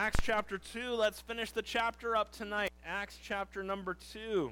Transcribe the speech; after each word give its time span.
Acts 0.00 0.20
chapter 0.22 0.56
2. 0.56 0.94
Let's 0.94 1.20
finish 1.20 1.52
the 1.52 1.60
chapter 1.60 2.16
up 2.16 2.32
tonight. 2.32 2.72
Acts 2.86 3.18
chapter 3.22 3.62
number 3.62 3.98
2. 4.14 4.50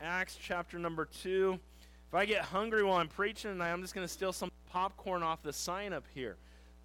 Acts 0.00 0.36
chapter 0.42 0.80
number 0.80 1.04
2. 1.22 1.56
If 2.08 2.12
I 2.12 2.24
get 2.24 2.40
hungry 2.42 2.82
while 2.82 2.96
I'm 2.96 3.06
preaching 3.06 3.52
tonight, 3.52 3.70
I'm 3.70 3.82
just 3.82 3.94
going 3.94 4.04
to 4.04 4.12
steal 4.12 4.32
some 4.32 4.50
popcorn 4.72 5.22
off 5.22 5.44
the 5.44 5.52
sign 5.52 5.92
up 5.92 6.02
here. 6.12 6.34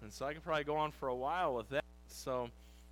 And 0.02 0.12
so 0.12 0.24
I 0.24 0.32
can 0.32 0.40
probably 0.40 0.62
go 0.62 0.76
on 0.76 0.92
for 0.92 1.08
a 1.08 1.14
while 1.16 1.56
with 1.56 1.68
that. 1.70 1.84
So 2.06 2.48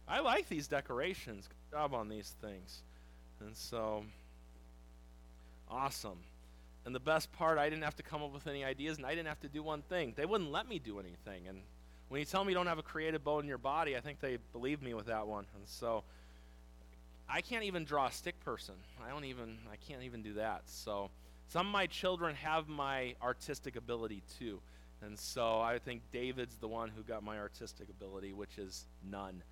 I 0.09 0.19
like 0.19 0.49
these 0.49 0.67
decorations. 0.67 1.47
Good 1.47 1.77
job 1.77 1.95
on 1.95 2.09
these 2.09 2.35
things. 2.43 2.83
And 3.39 3.57
so, 3.57 4.03
awesome. 5.71 6.19
And 6.85 6.93
the 6.93 6.99
best 6.99 7.31
part, 7.31 7.57
I 7.57 7.71
didn't 7.71 7.85
have 7.85 7.97
to 7.99 8.03
come 8.03 8.21
up 8.21 8.35
with 8.35 8.49
any 8.49 8.65
ideas, 8.65 8.97
and 8.97 9.07
I 9.07 9.11
didn't 9.11 9.29
have 9.29 9.41
to 9.43 9.49
do 9.49 9.63
one 9.63 9.83
thing. 9.83 10.15
They 10.17 10.27
wouldn't 10.27 10.51
let 10.51 10.69
me 10.69 10.81
do 10.81 10.99
anything. 10.99 11.47
And 11.47 11.61
when 12.09 12.21
you 12.21 12.25
tell 12.25 12.45
me 12.45 12.53
you 12.53 12.57
don't 12.57 12.67
have 12.67 12.79
a 12.79 12.83
creative 12.83 13.23
bone 13.25 13.43
in 13.43 13.49
your 13.49 13.59
body, 13.59 13.97
I 13.97 14.01
think 14.01 14.21
they 14.21 14.39
believe 14.53 14.83
me 14.83 14.95
with 14.95 15.07
that 15.07 15.27
one. 15.27 15.47
And 15.55 15.67
so, 15.67 16.05
I 17.29 17.43
can't 17.43 17.65
even 17.65 17.85
draw 17.85 18.07
a 18.07 18.13
stick 18.13 18.43
person. 18.45 18.75
I 19.07 19.11
don't 19.11 19.25
even, 19.25 19.59
I 19.71 19.77
can't 19.77 20.03
even 20.03 20.23
do 20.23 20.35
that. 20.35 20.63
So, 20.67 21.11
some 21.49 21.67
of 21.67 21.73
my 21.73 21.87
children 21.87 22.35
have 22.37 22.69
my 22.69 23.15
artistic 23.23 23.77
ability 23.77 24.23
too. 24.39 24.61
And 25.01 25.19
so 25.19 25.61
I 25.61 25.79
think 25.79 26.03
David's 26.13 26.57
the 26.57 26.69
one 26.69 26.91
who 26.91 27.03
got 27.03 27.23
my 27.23 27.39
artistic 27.39 27.89
ability, 27.89 28.33
which 28.33 28.59
is 28.59 28.85
none. 29.09 29.43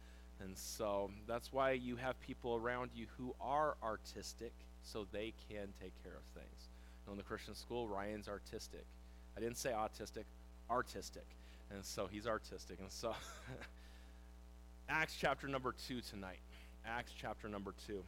And 0.41 0.56
so 0.56 1.11
that's 1.27 1.52
why 1.52 1.73
you 1.73 1.97
have 1.97 2.20
people 2.20 2.56
around 2.56 2.91
you 2.95 3.06
who 3.16 3.34
are 3.41 3.77
artistic 3.83 4.52
so 4.83 5.06
they 5.11 5.33
can 5.48 5.69
take 5.80 5.92
care 6.02 6.12
of 6.12 6.25
things. 6.34 6.69
You 7.05 7.06
know, 7.06 7.12
in 7.12 7.19
the 7.19 7.25
Christian 7.25 7.55
school, 7.55 7.88
Ryan's 7.88 8.28
artistic. 8.28 8.84
I 9.36 9.41
didn't 9.41 9.56
say 9.56 9.70
autistic, 9.70 10.25
artistic. 10.69 11.27
And 11.73 11.84
so 11.84 12.06
he's 12.11 12.27
artistic. 12.27 12.79
And 12.80 12.91
so 12.91 13.15
Acts 14.88 15.16
chapter 15.19 15.48
number 15.48 15.75
2 15.89 16.01
tonight. 16.01 16.39
Acts 16.87 17.12
chapter 17.20 17.48
number 17.48 17.75
2. 17.87 18.02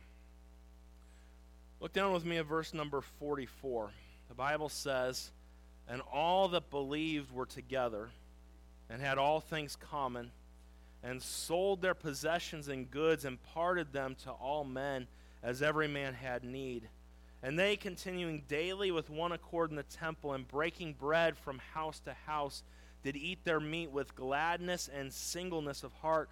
Look 1.80 1.92
down 1.92 2.12
with 2.12 2.24
me 2.24 2.38
at 2.38 2.46
verse 2.46 2.72
number 2.72 3.00
44. 3.00 3.90
The 4.28 4.34
Bible 4.34 4.68
says, 4.68 5.30
And 5.88 6.02
all 6.12 6.48
that 6.48 6.70
believed 6.70 7.32
were 7.32 7.46
together 7.46 8.10
and 8.90 9.02
had 9.02 9.18
all 9.18 9.40
things 9.40 9.76
common, 9.76 10.30
and 11.02 11.22
sold 11.22 11.82
their 11.82 11.94
possessions 11.94 12.68
and 12.68 12.90
goods 12.90 13.24
and 13.24 13.42
parted 13.54 13.92
them 13.92 14.16
to 14.24 14.30
all 14.30 14.64
men 14.64 15.06
as 15.42 15.62
every 15.62 15.86
man 15.86 16.14
had 16.14 16.42
need. 16.42 16.88
And 17.42 17.58
they, 17.58 17.76
continuing 17.76 18.42
daily 18.48 18.90
with 18.90 19.10
one 19.10 19.30
accord 19.30 19.70
in 19.70 19.76
the 19.76 19.84
temple 19.84 20.32
and 20.32 20.48
breaking 20.48 20.94
bread 20.94 21.36
from 21.36 21.60
house 21.72 22.00
to 22.00 22.14
house, 22.26 22.64
did 23.12 23.16
eat 23.16 23.42
their 23.42 23.58
meat 23.58 23.90
with 23.90 24.14
gladness 24.14 24.90
and 24.94 25.10
singleness 25.10 25.82
of 25.82 25.90
heart, 25.94 26.28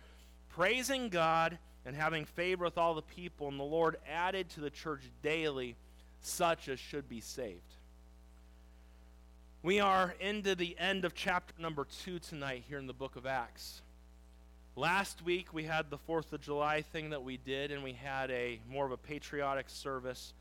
praising 0.50 1.08
God 1.08 1.56
and 1.86 1.96
having 1.96 2.26
favor 2.26 2.64
with 2.66 2.76
all 2.76 2.92
the 2.92 3.00
people, 3.00 3.48
and 3.48 3.58
the 3.58 3.64
Lord 3.64 3.96
added 4.06 4.50
to 4.50 4.60
the 4.60 4.68
church 4.68 5.00
daily 5.22 5.74
such 6.20 6.68
as 6.68 6.78
should 6.78 7.08
be 7.08 7.22
saved. 7.22 7.62
We 9.62 9.80
are 9.80 10.14
into 10.20 10.54
the 10.54 10.76
end 10.78 11.06
of 11.06 11.14
chapter 11.14 11.54
number 11.58 11.86
two 12.04 12.18
tonight 12.18 12.64
here 12.68 12.78
in 12.78 12.86
the 12.86 12.92
book 12.92 13.16
of 13.16 13.24
Acts. 13.24 13.80
Last 14.74 15.22
week 15.24 15.54
we 15.54 15.64
had 15.64 15.88
the 15.88 15.96
4th 15.96 16.34
of 16.34 16.42
July 16.42 16.82
thing 16.82 17.08
that 17.08 17.22
we 17.22 17.38
did, 17.38 17.70
and 17.70 17.82
we 17.82 17.94
had 17.94 18.30
a 18.30 18.60
more 18.68 18.84
of 18.84 18.92
a 18.92 18.98
patriotic 18.98 19.70
service. 19.70 20.34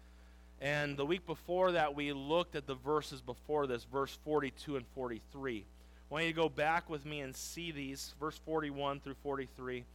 And 0.59 0.97
the 0.97 1.05
week 1.05 1.25
before 1.25 1.71
that, 1.71 1.95
we 1.95 2.11
looked 2.11 2.57
at 2.57 2.67
the 2.67 2.75
verses 2.75 3.21
before 3.21 3.67
this, 3.67 3.85
verse 3.85 4.17
42 4.25 4.75
and 4.75 4.85
43. 4.95 5.65
I 6.09 6.13
want 6.13 6.25
you 6.25 6.31
to 6.31 6.35
go 6.35 6.49
back 6.49 6.89
with 6.89 7.05
me 7.05 7.21
and 7.21 7.35
see 7.35 7.71
these, 7.71 8.13
verse 8.19 8.39
41 8.45 8.99
through 8.99 9.15
43. 9.23 9.85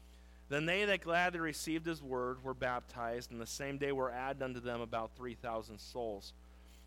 Then 0.49 0.67
they 0.67 0.85
that 0.85 1.03
gladly 1.03 1.39
received 1.41 1.87
his 1.87 2.03
word 2.03 2.43
were 2.43 2.55
baptized, 2.55 3.31
and 3.31 3.41
the 3.41 3.47
same 3.47 3.79
day 3.79 3.93
were 3.93 4.11
added 4.11 4.43
unto 4.43 4.61
them 4.61 4.81
about 4.81 5.13
3,000 5.17 5.79
souls. 5.79 6.33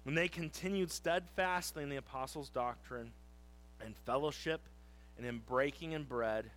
When 0.03 0.15
they 0.15 0.27
continued 0.27 0.91
steadfastly 0.91 1.83
in 1.83 1.89
the 1.89 1.95
apostles' 1.95 2.49
doctrine 2.49 3.13
and 3.79 3.95
fellowship, 4.05 4.61
and 5.17 5.25
in 5.25 5.39
breaking 5.39 5.91
in 5.91 6.03
bread 6.03 6.49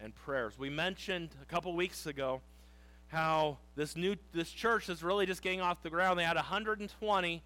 and 0.00 0.14
prayers. 0.14 0.58
We 0.58 0.70
mentioned 0.70 1.30
a 1.42 1.44
couple 1.44 1.74
weeks 1.74 2.06
ago 2.06 2.40
how 3.08 3.58
this 3.74 3.96
new 3.96 4.16
this 4.32 4.50
church 4.50 4.88
is 4.88 5.02
really 5.02 5.26
just 5.26 5.42
getting 5.42 5.60
off 5.60 5.82
the 5.82 5.90
ground. 5.90 6.18
They 6.18 6.24
had 6.24 6.36
120, 6.36 7.42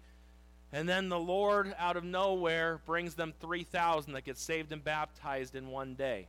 and 0.73 0.89
then 0.89 1.07
the 1.07 1.19
Lord 1.19 1.75
out 1.77 1.95
of 1.95 2.03
nowhere 2.03 2.81
brings 2.87 3.13
them 3.13 3.31
3,000 3.39 4.13
that 4.13 4.25
get 4.25 4.39
saved 4.39 4.73
and 4.73 4.83
baptized 4.83 5.55
in 5.55 5.67
one 5.67 5.93
day. 5.93 6.27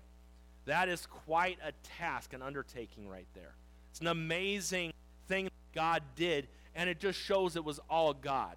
That 0.67 0.91
is 0.91 1.07
quite 1.07 1.59
a 1.67 1.73
task, 1.99 2.35
an 2.35 2.43
undertaking 2.43 3.09
right 3.09 3.27
there. 3.35 3.55
It's 3.91 4.01
an 4.01 4.07
amazing 4.07 4.93
thing 5.29 5.49
God 5.75 6.03
did, 6.15 6.47
and 6.75 6.91
it 6.91 7.01
just 7.01 7.19
shows 7.19 7.57
it 7.57 7.65
was 7.65 7.81
all 7.89 8.13
God 8.13 8.57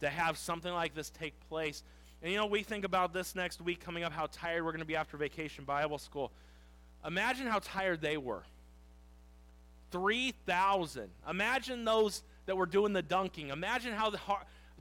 to 0.00 0.08
have 0.08 0.38
something 0.38 0.72
like 0.72 0.94
this 0.94 1.10
take 1.10 1.34
place. 1.48 1.82
And 2.22 2.30
you 2.30 2.38
know, 2.38 2.46
we 2.46 2.62
think 2.62 2.84
about 2.84 3.12
this 3.12 3.34
next 3.34 3.60
week 3.60 3.80
coming 3.80 4.04
up, 4.04 4.12
how 4.12 4.28
tired 4.30 4.64
we're 4.64 4.72
going 4.72 4.78
to 4.80 4.86
be 4.86 4.96
after 4.96 5.16
vacation 5.16 5.64
Bible 5.64 5.98
school. 5.98 6.30
Imagine 7.04 7.48
how 7.48 7.58
tired 7.58 8.00
they 8.00 8.16
were. 8.16 8.42
3,000. 9.90 11.08
Imagine 11.28 11.84
those 11.84 12.22
that 12.46 12.56
were 12.56 12.66
doing 12.66 12.92
the 12.92 13.02
dunking. 13.02 13.48
Imagine 13.48 13.92
how 13.92 14.10
the 14.10 14.18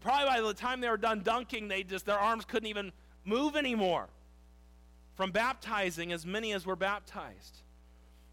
probably 0.02 0.26
by 0.26 0.42
the 0.42 0.54
time 0.54 0.82
they 0.82 0.90
were 0.90 0.98
done 0.98 1.22
dunking, 1.22 1.68
they 1.68 1.84
just 1.84 2.06
their 2.06 2.20
arms 2.20 2.46
couldn't 2.46 2.68
even 2.68 2.92
move 3.24 3.56
anymore 3.56 4.08
from 5.16 5.32
baptizing 5.32 6.12
as 6.12 6.26
many 6.26 6.54
as 6.54 6.66
were 6.66 6.76
baptized. 6.76 7.62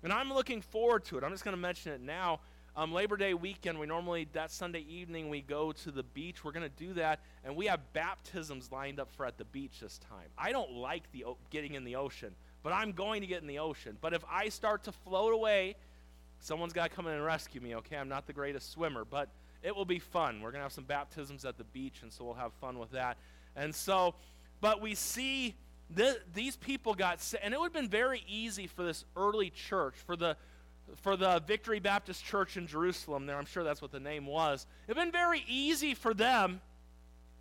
And 0.03 0.13
I'm 0.13 0.33
looking 0.33 0.61
forward 0.61 1.05
to 1.07 1.19
it. 1.19 1.25
I'm 1.25 1.31
just 1.31 1.45
going 1.45 1.57
to 1.57 1.61
mention 1.61 1.93
it 1.93 2.01
now. 2.01 2.41
Um, 2.75 2.93
Labor 2.93 3.17
Day 3.17 3.35
weekend, 3.35 3.79
we 3.79 3.87
normally, 3.87 4.27
that 4.33 4.51
Sunday 4.51 4.85
evening, 4.89 5.29
we 5.29 5.43
go 5.43 5.73
to 5.73 5.91
the 5.91 6.03
beach. 6.03 6.43
We're 6.43 6.53
going 6.53 6.69
to 6.69 6.85
do 6.85 6.95
that. 6.95 7.21
And 7.45 7.55
we 7.55 7.67
have 7.67 7.81
baptisms 7.93 8.73
lined 8.73 8.99
up 8.99 9.13
for 9.13 9.27
at 9.27 9.37
the 9.37 9.45
beach 9.45 9.81
this 9.81 9.99
time. 9.99 10.29
I 10.39 10.53
don't 10.53 10.73
like 10.73 11.11
the 11.13 11.25
getting 11.51 11.75
in 11.75 11.85
the 11.85 11.97
ocean, 11.97 12.35
but 12.63 12.73
I'm 12.73 12.93
going 12.93 13.21
to 13.21 13.27
get 13.27 13.43
in 13.43 13.47
the 13.47 13.59
ocean. 13.59 13.99
But 14.01 14.15
if 14.15 14.25
I 14.31 14.49
start 14.49 14.85
to 14.85 14.93
float 14.93 15.35
away, 15.35 15.77
someone's 16.41 16.73
got 16.73 16.91
to 16.91 16.97
come 16.97 17.07
in 17.07 17.13
and 17.13 17.25
rescue 17.25 17.61
me, 17.61 17.77
okay? 17.77 17.97
I'm 17.97 18.09
not 18.09 18.27
the 18.27 18.33
greatest 18.33 18.73
swimmer, 18.73 19.05
but 19.05 19.29
it 19.63 19.75
will 19.75 19.85
be 19.85 19.99
fun. 19.99 20.41
We're 20.41 20.51
going 20.51 20.61
to 20.61 20.65
have 20.65 20.73
some 20.73 20.85
baptisms 20.85 21.45
at 21.45 21.57
the 21.57 21.65
beach, 21.65 22.01
and 22.03 22.13
so 22.13 22.25
we'll 22.25 22.35
have 22.35 22.53
fun 22.55 22.79
with 22.79 22.91
that. 22.93 23.17
And 23.55 23.75
so, 23.75 24.15
but 24.61 24.81
we 24.81 24.95
see 24.95 25.55
these 26.35 26.57
people 26.57 26.95
got 26.95 27.21
and 27.43 27.53
it 27.53 27.61
would 27.61 27.67
have 27.67 27.73
been 27.73 27.89
very 27.89 28.25
easy 28.27 28.67
for 28.67 28.83
this 28.83 29.05
early 29.17 29.51
church 29.51 29.95
for 30.07 30.17
the 30.17 30.37
for 30.97 31.17
the 31.17 31.43
victory 31.47 31.81
baptist 31.81 32.25
church 32.25 32.57
in 32.57 32.67
jerusalem 32.67 33.27
there 33.27 33.37
i'm 33.37 33.45
sure 33.45 33.63
that's 33.63 33.83
what 33.83 33.93
the 33.93 34.01
name 34.01 34.27
was 34.27 34.67
it 34.87 34.91
would 34.91 34.97
have 34.97 35.07
been 35.07 35.13
very 35.13 35.45
easy 35.47 35.95
for 35.95 36.15
them 36.15 36.61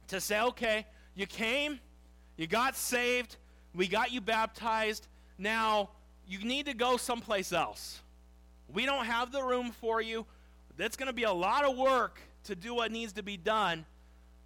to 0.07 0.19
say 0.19 0.41
okay 0.41 0.85
you 1.15 1.25
came 1.25 1.79
you 2.37 2.47
got 2.47 2.75
saved 2.75 3.37
we 3.73 3.87
got 3.87 4.11
you 4.11 4.19
baptized 4.19 5.07
now 5.37 5.89
you 6.27 6.39
need 6.39 6.65
to 6.65 6.73
go 6.73 6.97
someplace 6.97 7.53
else 7.53 8.01
we 8.73 8.85
don't 8.85 9.05
have 9.05 9.31
the 9.31 9.41
room 9.41 9.71
for 9.71 10.01
you 10.01 10.25
that's 10.77 10.95
going 10.95 11.07
to 11.07 11.13
be 11.13 11.23
a 11.23 11.33
lot 11.33 11.65
of 11.65 11.77
work 11.77 12.19
to 12.45 12.55
do 12.55 12.73
what 12.73 12.91
needs 12.91 13.13
to 13.13 13.23
be 13.23 13.37
done 13.37 13.85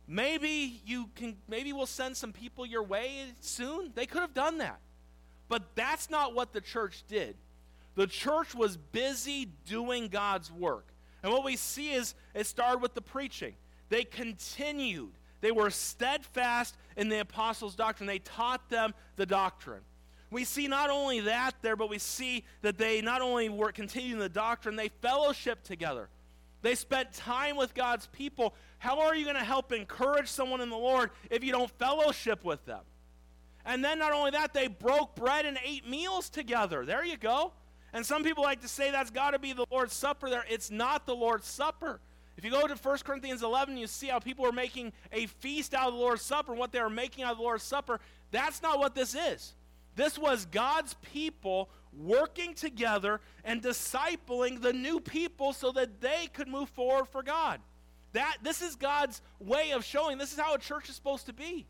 Maybe 0.07 0.81
you 0.85 1.09
can 1.15 1.35
maybe 1.47 1.73
we'll 1.73 1.87
send 1.87 2.15
some 2.15 2.31
people 2.31 2.65
your 2.65 2.83
way 2.83 3.25
soon. 3.41 3.91
They 3.95 4.05
could 4.05 4.21
have 4.21 4.33
done 4.33 4.59
that. 4.59 4.79
But 5.47 5.75
that's 5.75 6.09
not 6.09 6.35
what 6.35 6.53
the 6.53 6.61
church 6.61 7.03
did. 7.07 7.35
The 7.95 8.07
church 8.07 8.53
was 8.53 8.77
busy 8.77 9.49
doing 9.65 10.09
God's 10.09 10.51
work. 10.51 10.87
And 11.23 11.31
what 11.31 11.43
we 11.43 11.55
see 11.55 11.93
is 11.93 12.13
it 12.33 12.45
started 12.45 12.81
with 12.81 12.93
the 12.93 13.01
preaching. 13.01 13.55
They 13.89 14.03
continued. 14.03 15.11
They 15.41 15.51
were 15.51 15.69
steadfast 15.69 16.75
in 16.97 17.09
the 17.09 17.19
apostles' 17.19 17.75
doctrine. 17.75 18.07
They 18.07 18.19
taught 18.19 18.69
them 18.69 18.93
the 19.15 19.25
doctrine. 19.25 19.81
We 20.29 20.43
see 20.43 20.67
not 20.67 20.89
only 20.89 21.21
that 21.21 21.53
there, 21.61 21.75
but 21.75 21.89
we 21.89 21.99
see 21.99 22.43
that 22.61 22.77
they 22.77 23.01
not 23.01 23.21
only 23.21 23.49
were 23.49 23.71
continuing 23.71 24.19
the 24.19 24.29
doctrine, 24.29 24.75
they 24.75 24.89
fellowship 24.89 25.63
together. 25.63 26.09
They 26.65 26.73
spent 26.73 27.13
time 27.13 27.57
with 27.57 27.75
God's 27.75 28.07
people. 28.07 28.55
How 28.79 29.01
are 29.01 29.15
you 29.15 29.23
going 29.23 29.35
to 29.35 29.43
help 29.43 29.71
encourage 29.71 30.27
someone 30.27 30.61
in 30.61 30.71
the 30.71 30.75
Lord 30.75 31.11
if 31.29 31.43
you 31.43 31.51
don't 31.51 31.69
fellowship 31.77 32.43
with 32.43 32.65
them? 32.65 32.79
And 33.67 33.85
then 33.85 33.99
not 33.99 34.13
only 34.13 34.31
that, 34.31 34.51
they 34.55 34.65
broke 34.65 35.15
bread 35.15 35.45
and 35.45 35.59
ate 35.63 35.87
meals 35.87 36.27
together. 36.27 36.83
There 36.83 37.05
you 37.05 37.17
go. 37.17 37.53
And 37.93 38.03
some 38.03 38.23
people 38.23 38.43
like 38.43 38.61
to 38.61 38.67
say 38.67 38.89
that's 38.89 39.11
got 39.11 39.31
to 39.31 39.39
be 39.39 39.53
the 39.53 39.67
Lord's 39.69 39.93
Supper 39.93 40.27
there. 40.27 40.43
It's 40.49 40.71
not 40.71 41.05
the 41.05 41.13
Lord's 41.13 41.45
Supper. 41.45 41.99
If 42.35 42.43
you 42.43 42.49
go 42.49 42.65
to 42.65 42.73
1 42.73 42.97
Corinthians 43.05 43.43
11, 43.43 43.77
you 43.77 43.85
see 43.85 44.07
how 44.07 44.17
people 44.17 44.47
are 44.47 44.51
making 44.51 44.91
a 45.11 45.27
feast 45.27 45.75
out 45.75 45.89
of 45.89 45.93
the 45.93 45.99
Lord's 45.99 46.23
Supper. 46.23 46.53
And 46.53 46.59
what 46.59 46.71
they 46.71 46.79
are 46.79 46.89
making 46.89 47.25
out 47.25 47.33
of 47.33 47.37
the 47.37 47.43
Lord's 47.43 47.63
Supper, 47.63 47.99
that's 48.31 48.63
not 48.63 48.79
what 48.79 48.95
this 48.95 49.13
is. 49.13 49.53
This 49.95 50.17
was 50.17 50.45
God's 50.45 50.95
people 51.13 51.69
working 51.97 52.53
together 52.53 53.21
and 53.43 53.61
discipling 53.61 54.61
the 54.61 54.73
new 54.73 54.99
people 54.99 55.53
so 55.53 55.71
that 55.71 56.01
they 56.01 56.27
could 56.33 56.47
move 56.47 56.69
forward 56.69 57.07
for 57.07 57.23
God. 57.23 57.59
That 58.13 58.37
this 58.43 58.61
is 58.61 58.75
God's 58.75 59.21
way 59.39 59.71
of 59.71 59.83
showing 59.83 60.17
this 60.17 60.33
is 60.33 60.39
how 60.39 60.53
a 60.53 60.59
church 60.59 60.89
is 60.89 60.95
supposed 60.95 61.25
to 61.27 61.33
be. 61.33 61.65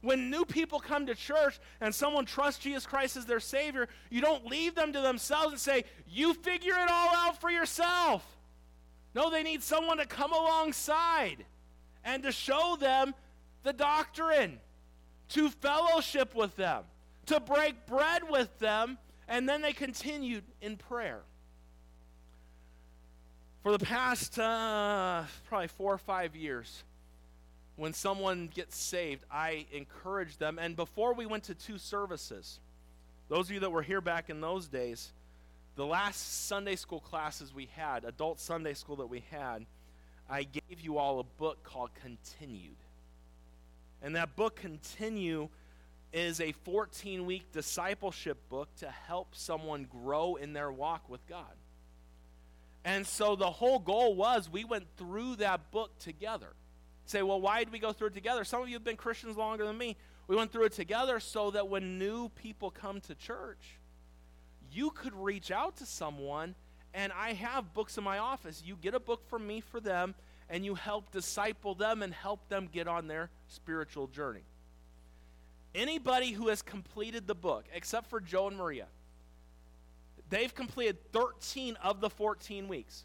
When 0.00 0.30
new 0.30 0.44
people 0.44 0.78
come 0.78 1.06
to 1.06 1.14
church 1.14 1.58
and 1.80 1.94
someone 1.94 2.24
trusts 2.24 2.62
Jesus 2.62 2.86
Christ 2.86 3.16
as 3.16 3.26
their 3.26 3.40
Savior, 3.40 3.88
you 4.10 4.20
don't 4.20 4.46
leave 4.46 4.74
them 4.74 4.92
to 4.92 5.00
themselves 5.00 5.52
and 5.52 5.60
say, 5.60 5.84
You 6.06 6.34
figure 6.34 6.74
it 6.74 6.90
all 6.90 7.14
out 7.14 7.40
for 7.40 7.50
yourself. 7.50 8.24
No, 9.14 9.30
they 9.30 9.42
need 9.42 9.62
someone 9.62 9.98
to 9.98 10.06
come 10.06 10.32
alongside 10.32 11.44
and 12.04 12.22
to 12.22 12.30
show 12.30 12.76
them 12.78 13.14
the 13.64 13.72
doctrine, 13.72 14.60
to 15.30 15.50
fellowship 15.50 16.34
with 16.34 16.54
them, 16.56 16.84
to 17.28 17.40
break 17.40 17.86
bread 17.86 18.22
with 18.28 18.58
them, 18.58 18.98
and 19.28 19.48
then 19.48 19.62
they 19.62 19.72
continued 19.72 20.44
in 20.60 20.76
prayer. 20.76 21.20
For 23.62 23.72
the 23.72 23.84
past 23.84 24.38
uh, 24.38 25.24
probably 25.48 25.68
four 25.68 25.92
or 25.92 25.98
five 25.98 26.34
years, 26.34 26.84
when 27.76 27.92
someone 27.92 28.50
gets 28.52 28.76
saved, 28.76 29.24
I 29.30 29.66
encourage 29.72 30.36
them. 30.38 30.58
And 30.58 30.74
before 30.74 31.14
we 31.14 31.26
went 31.26 31.44
to 31.44 31.54
two 31.54 31.78
services, 31.78 32.60
those 33.28 33.46
of 33.46 33.52
you 33.52 33.60
that 33.60 33.70
were 33.70 33.82
here 33.82 34.00
back 34.00 34.30
in 34.30 34.40
those 34.40 34.66
days, 34.66 35.12
the 35.76 35.86
last 35.86 36.46
Sunday 36.46 36.76
school 36.76 37.00
classes 37.00 37.54
we 37.54 37.68
had, 37.76 38.04
adult 38.04 38.40
Sunday 38.40 38.74
school 38.74 38.96
that 38.96 39.06
we 39.06 39.22
had, 39.30 39.64
I 40.28 40.42
gave 40.42 40.80
you 40.80 40.98
all 40.98 41.20
a 41.20 41.24
book 41.38 41.62
called 41.62 41.90
Continued. 42.02 42.76
And 44.02 44.16
that 44.16 44.34
book, 44.34 44.56
Continue, 44.56 45.48
is 46.12 46.40
a 46.40 46.52
14 46.52 47.26
week 47.26 47.52
discipleship 47.52 48.38
book 48.48 48.68
to 48.76 48.88
help 48.88 49.34
someone 49.34 49.84
grow 49.84 50.36
in 50.36 50.52
their 50.52 50.72
walk 50.72 51.08
with 51.08 51.26
God. 51.26 51.54
And 52.84 53.06
so 53.06 53.36
the 53.36 53.50
whole 53.50 53.78
goal 53.78 54.14
was 54.14 54.50
we 54.50 54.64
went 54.64 54.86
through 54.96 55.36
that 55.36 55.70
book 55.70 55.98
together. 55.98 56.54
Say, 57.04 57.22
well, 57.22 57.40
why 57.40 57.64
did 57.64 57.72
we 57.72 57.78
go 57.78 57.92
through 57.92 58.08
it 58.08 58.14
together? 58.14 58.44
Some 58.44 58.62
of 58.62 58.68
you 58.68 58.74
have 58.74 58.84
been 58.84 58.96
Christians 58.96 59.36
longer 59.36 59.66
than 59.66 59.76
me. 59.76 59.96
We 60.26 60.36
went 60.36 60.52
through 60.52 60.64
it 60.64 60.72
together 60.72 61.20
so 61.20 61.50
that 61.50 61.68
when 61.68 61.98
new 61.98 62.28
people 62.30 62.70
come 62.70 63.00
to 63.02 63.14
church, 63.14 63.78
you 64.70 64.90
could 64.90 65.14
reach 65.14 65.50
out 65.50 65.76
to 65.78 65.86
someone, 65.86 66.54
and 66.92 67.12
I 67.12 67.32
have 67.32 67.72
books 67.72 67.96
in 67.96 68.04
my 68.04 68.18
office. 68.18 68.62
You 68.64 68.76
get 68.76 68.94
a 68.94 69.00
book 69.00 69.26
from 69.28 69.46
me 69.46 69.60
for 69.60 69.80
them, 69.80 70.14
and 70.50 70.64
you 70.64 70.74
help 70.74 71.10
disciple 71.10 71.74
them 71.74 72.02
and 72.02 72.12
help 72.12 72.46
them 72.48 72.68
get 72.70 72.86
on 72.86 73.06
their 73.06 73.30
spiritual 73.48 74.06
journey. 74.06 74.44
Anybody 75.74 76.32
who 76.32 76.48
has 76.48 76.62
completed 76.62 77.26
the 77.26 77.34
book, 77.34 77.64
except 77.72 78.08
for 78.08 78.20
Joe 78.20 78.48
and 78.48 78.56
Maria, 78.56 78.86
they've 80.30 80.54
completed 80.54 80.96
13 81.12 81.76
of 81.82 82.00
the 82.00 82.10
14 82.10 82.68
weeks. 82.68 83.04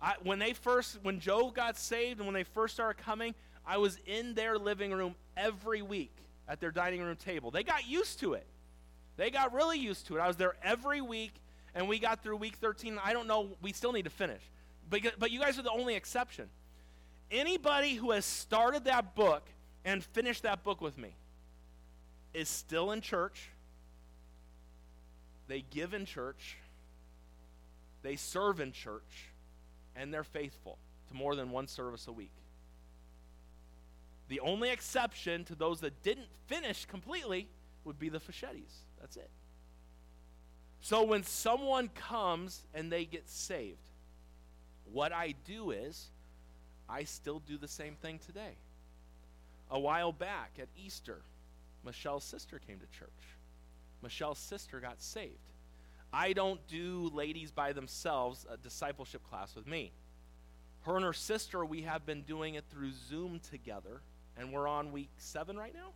I, 0.00 0.14
when 0.22 0.38
they 0.38 0.52
first, 0.52 0.98
when 1.02 1.18
Joe 1.18 1.50
got 1.50 1.76
saved 1.76 2.20
and 2.20 2.26
when 2.26 2.34
they 2.34 2.44
first 2.44 2.74
started 2.74 3.02
coming, 3.02 3.34
I 3.66 3.78
was 3.78 3.98
in 4.06 4.34
their 4.34 4.58
living 4.58 4.92
room 4.92 5.14
every 5.36 5.82
week 5.82 6.14
at 6.48 6.60
their 6.60 6.70
dining 6.70 7.02
room 7.02 7.16
table. 7.16 7.50
They 7.50 7.64
got 7.64 7.86
used 7.86 8.20
to 8.20 8.34
it. 8.34 8.46
They 9.16 9.30
got 9.30 9.52
really 9.52 9.78
used 9.78 10.06
to 10.06 10.16
it. 10.16 10.20
I 10.20 10.28
was 10.28 10.36
there 10.36 10.54
every 10.62 11.00
week, 11.00 11.32
and 11.74 11.88
we 11.88 11.98
got 11.98 12.22
through 12.22 12.36
week 12.36 12.56
13. 12.56 12.98
I 13.02 13.12
don't 13.12 13.26
know, 13.26 13.48
we 13.60 13.72
still 13.72 13.92
need 13.92 14.04
to 14.04 14.10
finish. 14.10 14.40
But, 14.88 15.00
but 15.18 15.32
you 15.32 15.40
guys 15.40 15.58
are 15.58 15.62
the 15.62 15.70
only 15.70 15.96
exception. 15.96 16.48
Anybody 17.30 17.94
who 17.94 18.12
has 18.12 18.24
started 18.24 18.84
that 18.84 19.16
book 19.16 19.42
and 19.84 20.02
finished 20.02 20.44
that 20.44 20.62
book 20.62 20.80
with 20.80 20.96
me 20.96 21.14
is 22.34 22.48
still 22.48 22.92
in 22.92 23.00
church. 23.00 23.50
They 25.46 25.64
give 25.70 25.94
in 25.94 26.04
church. 26.04 26.58
They 28.02 28.16
serve 28.16 28.60
in 28.60 28.72
church. 28.72 29.30
And 29.96 30.12
they're 30.12 30.24
faithful 30.24 30.78
to 31.08 31.14
more 31.14 31.34
than 31.34 31.50
one 31.50 31.66
service 31.66 32.06
a 32.06 32.12
week. 32.12 32.32
The 34.28 34.40
only 34.40 34.70
exception 34.70 35.44
to 35.44 35.54
those 35.54 35.80
that 35.80 36.02
didn't 36.02 36.28
finish 36.46 36.84
completely 36.84 37.48
would 37.84 37.98
be 37.98 38.10
the 38.10 38.20
Fachettis. 38.20 38.84
That's 39.00 39.16
it. 39.16 39.30
So 40.80 41.02
when 41.02 41.24
someone 41.24 41.88
comes 41.88 42.62
and 42.74 42.92
they 42.92 43.04
get 43.04 43.28
saved, 43.28 43.78
what 44.92 45.12
I 45.12 45.34
do 45.44 45.70
is 45.70 46.08
I 46.88 47.04
still 47.04 47.40
do 47.40 47.58
the 47.58 47.68
same 47.68 47.94
thing 47.96 48.20
today. 48.24 48.56
A 49.70 49.78
while 49.78 50.12
back 50.12 50.52
at 50.58 50.68
Easter, 50.76 51.20
Michelle's 51.84 52.24
sister 52.24 52.60
came 52.66 52.78
to 52.78 52.98
church. 52.98 53.08
Michelle's 54.02 54.38
sister 54.38 54.80
got 54.80 55.00
saved. 55.00 55.34
I 56.12 56.32
don't 56.32 56.60
do 56.68 57.10
ladies 57.12 57.50
by 57.50 57.72
themselves 57.72 58.46
a 58.50 58.56
discipleship 58.56 59.22
class 59.28 59.54
with 59.54 59.66
me. 59.66 59.92
Her 60.82 60.96
and 60.96 61.04
her 61.04 61.12
sister, 61.12 61.64
we 61.64 61.82
have 61.82 62.06
been 62.06 62.22
doing 62.22 62.54
it 62.54 62.64
through 62.70 62.92
Zoom 63.08 63.40
together, 63.50 64.00
and 64.36 64.52
we're 64.52 64.68
on 64.68 64.92
week 64.92 65.10
seven 65.18 65.56
right 65.56 65.74
now. 65.74 65.92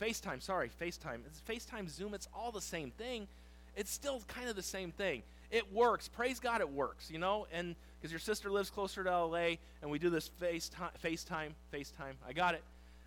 FaceTime, 0.00 0.42
sorry, 0.42 0.70
FaceTime. 0.80 1.20
It's 1.26 1.40
FaceTime, 1.40 1.88
Zoom, 1.88 2.14
it's 2.14 2.28
all 2.34 2.52
the 2.52 2.60
same 2.60 2.90
thing. 2.92 3.26
It's 3.74 3.90
still 3.90 4.22
kind 4.28 4.48
of 4.48 4.56
the 4.56 4.62
same 4.62 4.92
thing. 4.92 5.22
It 5.50 5.72
works. 5.72 6.08
Praise 6.08 6.40
God, 6.40 6.60
it 6.60 6.70
works, 6.70 7.10
you 7.10 7.18
know? 7.18 7.46
And 7.52 7.76
because 7.98 8.10
your 8.10 8.20
sister 8.20 8.50
lives 8.50 8.70
closer 8.70 9.02
to 9.04 9.10
LA, 9.10 9.56
and 9.82 9.90
we 9.90 9.98
do 9.98 10.10
this 10.10 10.30
FaceTime, 10.40 10.90
FaceTime, 11.02 11.50
FaceTime. 11.72 12.14
I 12.26 12.32
got 12.32 12.54
it. 12.54 12.62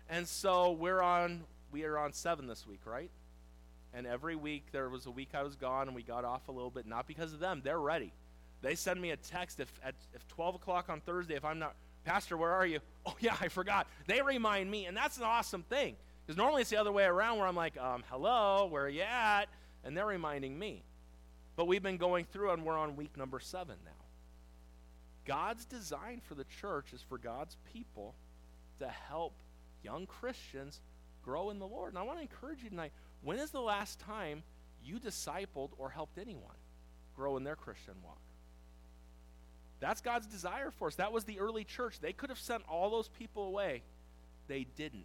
And 0.08 0.26
so 0.26 0.72
we're 0.72 1.00
on, 1.00 1.44
we 1.72 1.84
are 1.84 1.98
on 1.98 2.12
seven 2.12 2.46
this 2.46 2.66
week, 2.66 2.80
right? 2.84 3.10
And 3.92 4.06
every 4.06 4.36
week, 4.36 4.66
there 4.72 4.88
was 4.88 5.06
a 5.06 5.10
week 5.10 5.30
I 5.34 5.42
was 5.42 5.56
gone, 5.56 5.88
and 5.88 5.96
we 5.96 6.02
got 6.02 6.24
off 6.24 6.48
a 6.48 6.52
little 6.52 6.70
bit, 6.70 6.86
not 6.86 7.06
because 7.06 7.32
of 7.32 7.40
them. 7.40 7.60
They're 7.64 7.80
ready. 7.80 8.12
They 8.62 8.74
send 8.74 9.00
me 9.00 9.10
a 9.10 9.16
text 9.16 9.58
if 9.58 9.72
at 9.82 9.94
if 10.14 10.26
12 10.28 10.56
o'clock 10.56 10.88
on 10.88 11.00
Thursday, 11.00 11.34
if 11.34 11.44
I'm 11.44 11.58
not, 11.58 11.74
Pastor, 12.04 12.36
where 12.36 12.50
are 12.50 12.66
you? 12.66 12.80
Oh, 13.06 13.14
yeah, 13.18 13.34
I 13.40 13.48
forgot. 13.48 13.86
They 14.06 14.20
remind 14.20 14.70
me, 14.70 14.84
and 14.84 14.94
that's 14.94 15.16
an 15.16 15.22
awesome 15.22 15.62
thing. 15.62 15.96
Because 16.30 16.36
normally 16.36 16.60
it's 16.60 16.70
the 16.70 16.76
other 16.76 16.92
way 16.92 17.04
around 17.04 17.38
where 17.38 17.46
I'm 17.46 17.56
like, 17.56 17.78
um, 17.78 18.04
hello, 18.10 18.68
where 18.70 18.84
are 18.84 18.88
you 18.90 19.00
at? 19.00 19.46
And 19.82 19.96
they're 19.96 20.06
reminding 20.06 20.56
me. 20.56 20.84
But 21.56 21.66
we've 21.66 21.82
been 21.82 21.96
going 21.96 22.26
through 22.26 22.50
and 22.52 22.64
we're 22.64 22.78
on 22.78 22.94
week 22.94 23.16
number 23.16 23.40
seven 23.40 23.76
now. 23.84 23.90
God's 25.24 25.64
design 25.64 26.20
for 26.22 26.34
the 26.34 26.44
church 26.44 26.92
is 26.92 27.02
for 27.02 27.18
God's 27.18 27.56
people 27.72 28.14
to 28.78 28.88
help 28.88 29.34
young 29.82 30.06
Christians 30.06 30.80
grow 31.22 31.50
in 31.50 31.58
the 31.58 31.66
Lord. 31.66 31.90
And 31.90 31.98
I 31.98 32.02
want 32.02 32.18
to 32.18 32.22
encourage 32.22 32.62
you 32.62 32.70
tonight 32.70 32.92
when 33.22 33.38
is 33.38 33.50
the 33.50 33.60
last 33.60 33.98
time 34.00 34.42
you 34.84 34.98
discipled 34.98 35.70
or 35.78 35.90
helped 35.90 36.18
anyone 36.18 36.56
grow 37.14 37.36
in 37.36 37.44
their 37.44 37.56
Christian 37.56 37.94
walk? 38.02 38.20
That's 39.80 40.00
God's 40.00 40.26
desire 40.26 40.70
for 40.70 40.88
us. 40.88 40.96
That 40.96 41.12
was 41.12 41.24
the 41.24 41.40
early 41.40 41.64
church. 41.64 42.00
They 42.00 42.12
could 42.12 42.30
have 42.30 42.38
sent 42.38 42.62
all 42.68 42.90
those 42.90 43.08
people 43.08 43.44
away, 43.44 43.82
they 44.48 44.66
didn't. 44.76 45.04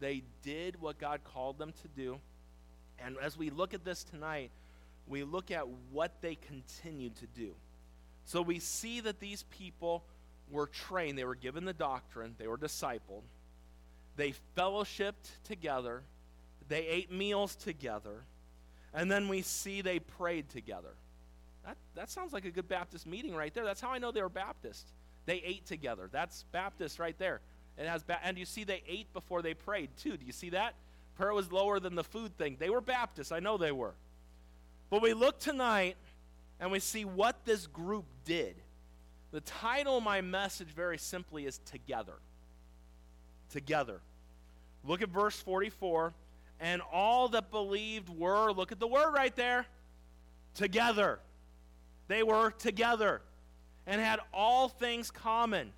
They 0.00 0.22
did 0.42 0.80
what 0.80 0.98
God 0.98 1.20
called 1.24 1.58
them 1.58 1.74
to 1.82 1.88
do. 1.88 2.18
And 2.98 3.16
as 3.22 3.36
we 3.36 3.50
look 3.50 3.74
at 3.74 3.84
this 3.84 4.02
tonight, 4.02 4.50
we 5.06 5.24
look 5.24 5.50
at 5.50 5.66
what 5.92 6.22
they 6.22 6.36
continued 6.36 7.16
to 7.16 7.26
do. 7.26 7.54
So 8.24 8.40
we 8.40 8.60
see 8.60 9.00
that 9.00 9.20
these 9.20 9.42
people 9.50 10.04
were 10.50 10.66
trained, 10.66 11.18
they 11.18 11.24
were 11.24 11.34
given 11.34 11.64
the 11.64 11.72
doctrine, 11.72 12.34
they 12.38 12.46
were 12.46 12.56
discipled, 12.56 13.22
they 14.20 14.34
fellowshipped 14.56 15.30
together, 15.44 16.02
they 16.68 16.86
ate 16.86 17.10
meals 17.10 17.56
together, 17.56 18.24
and 18.92 19.10
then 19.10 19.28
we 19.28 19.40
see 19.40 19.80
they 19.80 19.98
prayed 19.98 20.50
together. 20.50 20.94
That, 21.64 21.76
that 21.94 22.10
sounds 22.10 22.32
like 22.32 22.44
a 22.44 22.50
good 22.50 22.68
Baptist 22.68 23.06
meeting 23.06 23.34
right 23.34 23.52
there. 23.54 23.64
That's 23.64 23.80
how 23.80 23.90
I 23.90 23.98
know 23.98 24.12
they 24.12 24.22
were 24.22 24.28
Baptist. 24.28 24.86
They 25.26 25.36
ate 25.44 25.64
together. 25.66 26.08
That's 26.12 26.44
Baptist 26.52 26.98
right 26.98 27.18
there. 27.18 27.40
It 27.78 27.86
has 27.86 28.02
ba- 28.02 28.18
and 28.22 28.36
you 28.36 28.44
see 28.44 28.64
they 28.64 28.82
ate 28.86 29.12
before 29.12 29.40
they 29.42 29.54
prayed 29.54 29.90
too. 29.96 30.16
Do 30.16 30.26
you 30.26 30.32
see 30.32 30.50
that? 30.50 30.74
Prayer 31.16 31.32
was 31.32 31.50
lower 31.50 31.80
than 31.80 31.94
the 31.94 32.04
food 32.04 32.36
thing. 32.36 32.56
They 32.58 32.70
were 32.70 32.80
Baptists. 32.80 33.32
I 33.32 33.40
know 33.40 33.56
they 33.56 33.72
were. 33.72 33.94
But 34.90 35.02
we 35.02 35.14
look 35.14 35.38
tonight 35.38 35.96
and 36.58 36.70
we 36.70 36.78
see 36.78 37.04
what 37.04 37.44
this 37.44 37.66
group 37.66 38.04
did. 38.24 38.56
The 39.30 39.40
title 39.40 39.98
of 39.98 40.02
my 40.02 40.20
message, 40.20 40.68
very 40.68 40.98
simply, 40.98 41.46
is 41.46 41.58
Together. 41.58 42.16
Together. 43.50 44.00
Look 44.84 45.02
at 45.02 45.08
verse 45.08 45.36
44. 45.40 46.12
And 46.60 46.82
all 46.92 47.28
that 47.28 47.50
believed 47.50 48.08
were, 48.08 48.52
look 48.52 48.70
at 48.70 48.78
the 48.78 48.86
word 48.86 49.12
right 49.12 49.34
there, 49.34 49.66
together. 50.54 51.18
They 52.08 52.22
were 52.22 52.50
together 52.50 53.22
and 53.86 54.00
had 54.00 54.20
all 54.32 54.68
things 54.68 55.10
common 55.10 55.72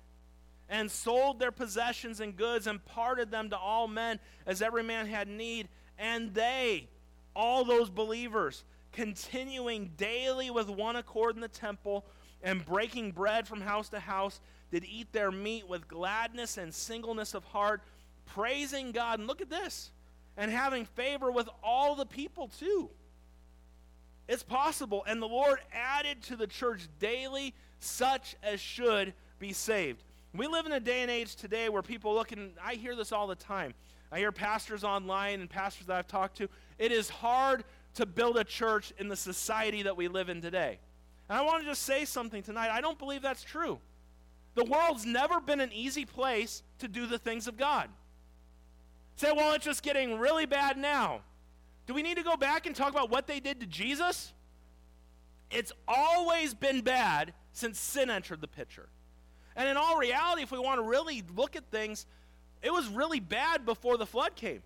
and 0.69 0.89
sold 0.89 1.39
their 1.39 1.51
possessions 1.51 2.19
and 2.19 2.35
goods 2.35 2.67
and 2.67 2.83
parted 2.85 3.31
them 3.31 3.49
to 3.51 3.57
all 3.57 3.87
men 3.87 4.19
as 4.45 4.61
every 4.61 4.83
man 4.83 5.05
had 5.07 5.27
need. 5.27 5.69
And 5.97 6.33
they, 6.33 6.89
all 7.35 7.63
those 7.63 7.89
believers, 7.89 8.63
continuing 8.91 9.91
daily 9.95 10.49
with 10.49 10.69
one 10.69 10.95
accord 10.95 11.35
in 11.35 11.41
the 11.41 11.47
temple 11.47 12.05
and 12.41 12.65
breaking 12.65 13.11
bread 13.11 13.47
from 13.47 13.61
house 13.61 13.89
to 13.89 13.99
house, 13.99 14.41
did 14.71 14.83
eat 14.85 15.11
their 15.13 15.31
meat 15.31 15.67
with 15.67 15.87
gladness 15.87 16.57
and 16.57 16.73
singleness 16.73 17.35
of 17.35 17.43
heart, 17.45 17.81
praising 18.25 18.91
God. 18.91 19.19
And 19.19 19.27
look 19.27 19.41
at 19.41 19.49
this, 19.49 19.91
and 20.37 20.51
having 20.51 20.85
favor 20.85 21.31
with 21.31 21.49
all 21.63 21.95
the 21.95 22.05
people 22.05 22.49
too. 22.59 22.89
It's 24.27 24.43
possible. 24.43 25.03
And 25.07 25.21
the 25.21 25.27
Lord 25.27 25.59
added 25.73 26.21
to 26.23 26.35
the 26.35 26.47
church 26.47 26.87
daily 26.99 27.53
such 27.79 28.35
as 28.41 28.59
should 28.59 29.13
be 29.39 29.53
saved. 29.53 30.03
We 30.33 30.47
live 30.47 30.65
in 30.65 30.71
a 30.71 30.79
day 30.79 31.01
and 31.01 31.11
age 31.11 31.35
today 31.35 31.69
where 31.69 31.83
people 31.83 32.13
look, 32.15 32.31
and 32.31 32.53
I 32.63 32.75
hear 32.75 32.95
this 32.95 33.11
all 33.11 33.27
the 33.27 33.35
time. 33.35 33.73
I 34.11 34.19
hear 34.19 34.31
pastors 34.31 34.83
online 34.83 35.41
and 35.41 35.49
pastors 35.49 35.87
that 35.87 35.97
I've 35.97 36.07
talked 36.07 36.37
to. 36.37 36.47
It 36.79 36.91
is 36.91 37.09
hard 37.09 37.63
to 37.95 38.05
build 38.05 38.37
a 38.37 38.43
church 38.43 38.93
in 38.97 39.09
the 39.09 39.15
society 39.15 39.83
that 39.83 39.95
we 39.95 40.07
live 40.07 40.29
in 40.29 40.41
today. 40.41 40.79
And 41.29 41.37
I 41.37 41.41
want 41.41 41.61
to 41.61 41.69
just 41.69 41.83
say 41.83 42.05
something 42.05 42.41
tonight. 42.41 42.69
I 42.71 42.81
don't 42.81 42.97
believe 42.97 43.21
that's 43.21 43.43
true. 43.43 43.79
The 44.55 44.63
world's 44.63 45.05
never 45.05 45.39
been 45.39 45.59
an 45.59 45.71
easy 45.73 46.05
place 46.05 46.63
to 46.79 46.87
do 46.87 47.05
the 47.05 47.17
things 47.17 47.47
of 47.47 47.57
God. 47.57 47.89
Say, 49.15 49.31
well, 49.31 49.53
it's 49.53 49.65
just 49.65 49.83
getting 49.83 50.17
really 50.17 50.45
bad 50.45 50.77
now. 50.77 51.21
Do 51.85 51.93
we 51.93 52.01
need 52.01 52.17
to 52.17 52.23
go 52.23 52.35
back 52.35 52.65
and 52.65 52.75
talk 52.75 52.91
about 52.91 53.09
what 53.09 53.27
they 53.27 53.39
did 53.39 53.59
to 53.59 53.65
Jesus? 53.65 54.33
It's 55.51 55.71
always 55.87 56.53
been 56.53 56.81
bad 56.81 57.33
since 57.51 57.79
sin 57.79 58.09
entered 58.09 58.41
the 58.41 58.47
picture. 58.47 58.89
And 59.55 59.69
in 59.69 59.77
all 59.77 59.97
reality, 59.97 60.41
if 60.41 60.51
we 60.51 60.57
want 60.57 60.79
to 60.79 60.83
really 60.83 61.23
look 61.35 61.55
at 61.55 61.65
things, 61.69 62.05
it 62.61 62.73
was 62.73 62.87
really 62.87 63.19
bad 63.19 63.65
before 63.65 63.97
the 63.97 64.05
flood 64.05 64.35
came. 64.35 64.63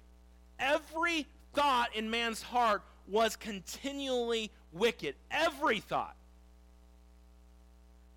Every 0.59 1.27
thought 1.53 1.93
in 1.95 2.09
man's 2.09 2.41
heart 2.41 2.83
was 3.07 3.35
continually 3.35 4.51
wicked. 4.71 5.15
Every 5.29 5.79
thought. 5.79 6.15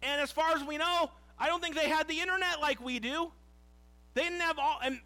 And 0.03 0.21
as 0.21 0.31
far 0.31 0.55
as 0.55 0.63
we 0.63 0.77
know, 0.77 1.11
I 1.39 1.47
don't 1.47 1.63
think 1.63 1.75
they 1.75 1.89
had 1.89 2.07
the 2.07 2.21
internet 2.21 2.61
like 2.61 2.81
we 2.81 2.99
do. 3.01 3.33
They 4.15 4.23
didn't 4.23 4.41
have 4.41 4.59
all, 4.59 4.79
and 4.83 5.01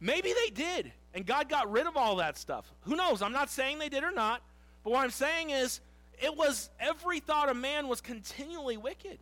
maybe 0.00 0.32
they 0.32 0.50
did, 0.50 0.92
and 1.14 1.26
God 1.26 1.48
got 1.48 1.70
rid 1.70 1.86
of 1.86 1.96
all 1.96 2.16
that 2.16 2.38
stuff. 2.38 2.72
Who 2.82 2.96
knows? 2.96 3.22
I'm 3.22 3.32
not 3.32 3.50
saying 3.50 3.78
they 3.78 3.88
did 3.88 4.04
or 4.04 4.12
not, 4.12 4.42
but 4.84 4.92
what 4.92 5.02
I'm 5.02 5.10
saying 5.10 5.50
is 5.50 5.80
it 6.20 6.36
was 6.36 6.70
every 6.80 7.20
thought 7.20 7.48
of 7.48 7.56
man 7.56 7.88
was 7.88 8.00
continually 8.00 8.76
wicked. 8.76 9.18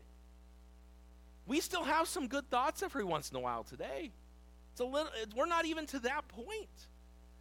We 1.47 1.61
still 1.61 1.85
have 1.85 2.09
some 2.09 2.27
good 2.27 2.51
thoughts 2.51 2.83
every 2.83 3.05
once 3.05 3.31
in 3.31 3.37
a 3.37 3.41
while 3.41 3.63
today. 3.63 4.11
It's 4.73 4.81
a 4.81 4.85
little, 4.85 5.11
we're 5.37 5.47
not 5.47 5.65
even 5.65 5.87
to 5.87 6.01
that 6.01 6.27
point. 6.29 6.69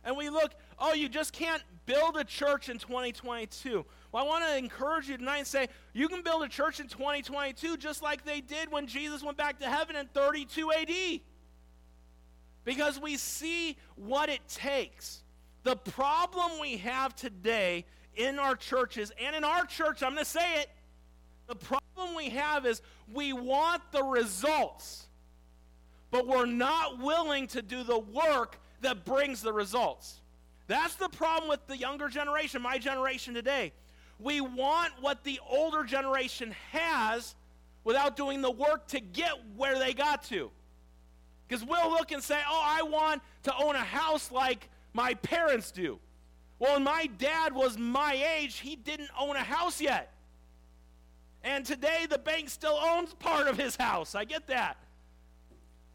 And 0.05 0.15
we 0.15 0.29
look, 0.29 0.53
oh, 0.77 0.93
you 0.93 1.09
just 1.09 1.33
can't 1.33 1.63
build 1.87 2.15
a 2.15 2.23
church 2.23 2.69
in 2.69 2.77
2022. 2.77 3.83
Well, 4.11 4.23
I 4.23 4.27
want 4.27 4.45
to 4.45 4.55
encourage 4.55 5.09
you 5.09 5.17
tonight 5.17 5.39
and 5.39 5.47
say, 5.47 5.67
you 5.93 6.07
can 6.07 6.21
build 6.21 6.43
a 6.43 6.47
church 6.47 6.79
in 6.79 6.87
2022 6.87 7.77
just 7.77 8.03
like 8.03 8.23
they 8.23 8.39
did 8.39 8.71
when 8.71 8.85
Jesus 8.85 9.23
went 9.23 9.35
back 9.35 9.59
to 9.59 9.65
heaven 9.65 9.95
in 9.95 10.05
32 10.07 10.71
AD. 10.71 11.21
Because 12.65 12.99
we 12.99 13.15
see 13.15 13.77
what 13.95 14.27
it 14.27 14.41
takes. 14.49 15.23
The 15.63 15.75
problem 15.75 16.59
we 16.59 16.77
have 16.77 17.15
today 17.15 17.85
in 18.15 18.39
our 18.39 18.55
churches 18.55 19.11
and 19.23 19.35
in 19.35 19.43
our 19.43 19.65
church, 19.65 20.03
I'm 20.03 20.13
going 20.13 20.25
to 20.25 20.29
say 20.29 20.61
it, 20.61 20.69
the 21.47 21.55
problem 21.55 22.15
we 22.15 22.29
have 22.29 22.65
is 22.65 22.81
we 23.11 23.33
want 23.33 23.83
the 23.91 24.03
results, 24.03 25.07
but 26.11 26.27
we're 26.27 26.45
not 26.45 26.99
willing 26.99 27.47
to 27.47 27.61
do 27.61 27.83
the 27.83 27.99
work 27.99 28.59
that 28.81 29.05
brings 29.05 29.41
the 29.41 29.53
results. 29.53 30.21
That's 30.67 30.95
the 30.95 31.09
problem 31.09 31.49
with 31.49 31.65
the 31.67 31.77
younger 31.77 32.09
generation, 32.09 32.61
my 32.61 32.79
generation 32.79 33.33
today. 33.33 33.73
We 34.19 34.41
want 34.41 34.93
what 35.01 35.23
the 35.23 35.39
older 35.47 35.83
generation 35.83 36.55
has 36.71 37.35
without 37.83 38.15
doing 38.15 38.41
the 38.41 38.51
work 38.51 38.87
to 38.87 38.99
get 38.99 39.33
where 39.55 39.77
they 39.77 39.93
got 39.93 40.23
to. 40.25 40.49
Because 41.47 41.63
we'll 41.63 41.89
look 41.89 42.11
and 42.11 42.23
say, 42.23 42.39
oh, 42.47 42.63
I 42.65 42.81
want 42.83 43.21
to 43.43 43.55
own 43.55 43.75
a 43.75 43.79
house 43.83 44.31
like 44.31 44.69
my 44.93 45.13
parents 45.15 45.71
do. 45.71 45.99
Well, 46.57 46.73
when 46.73 46.83
my 46.83 47.07
dad 47.17 47.53
was 47.53 47.77
my 47.77 48.13
age, 48.37 48.57
he 48.57 48.75
didn't 48.75 49.09
own 49.19 49.35
a 49.35 49.43
house 49.43 49.81
yet. 49.81 50.11
And 51.43 51.65
today 51.65 52.07
the 52.09 52.17
bank 52.17 52.49
still 52.49 52.77
owns 52.81 53.13
part 53.13 53.47
of 53.47 53.57
his 53.57 53.75
house. 53.75 54.15
I 54.15 54.25
get 54.25 54.47
that. 54.47 54.77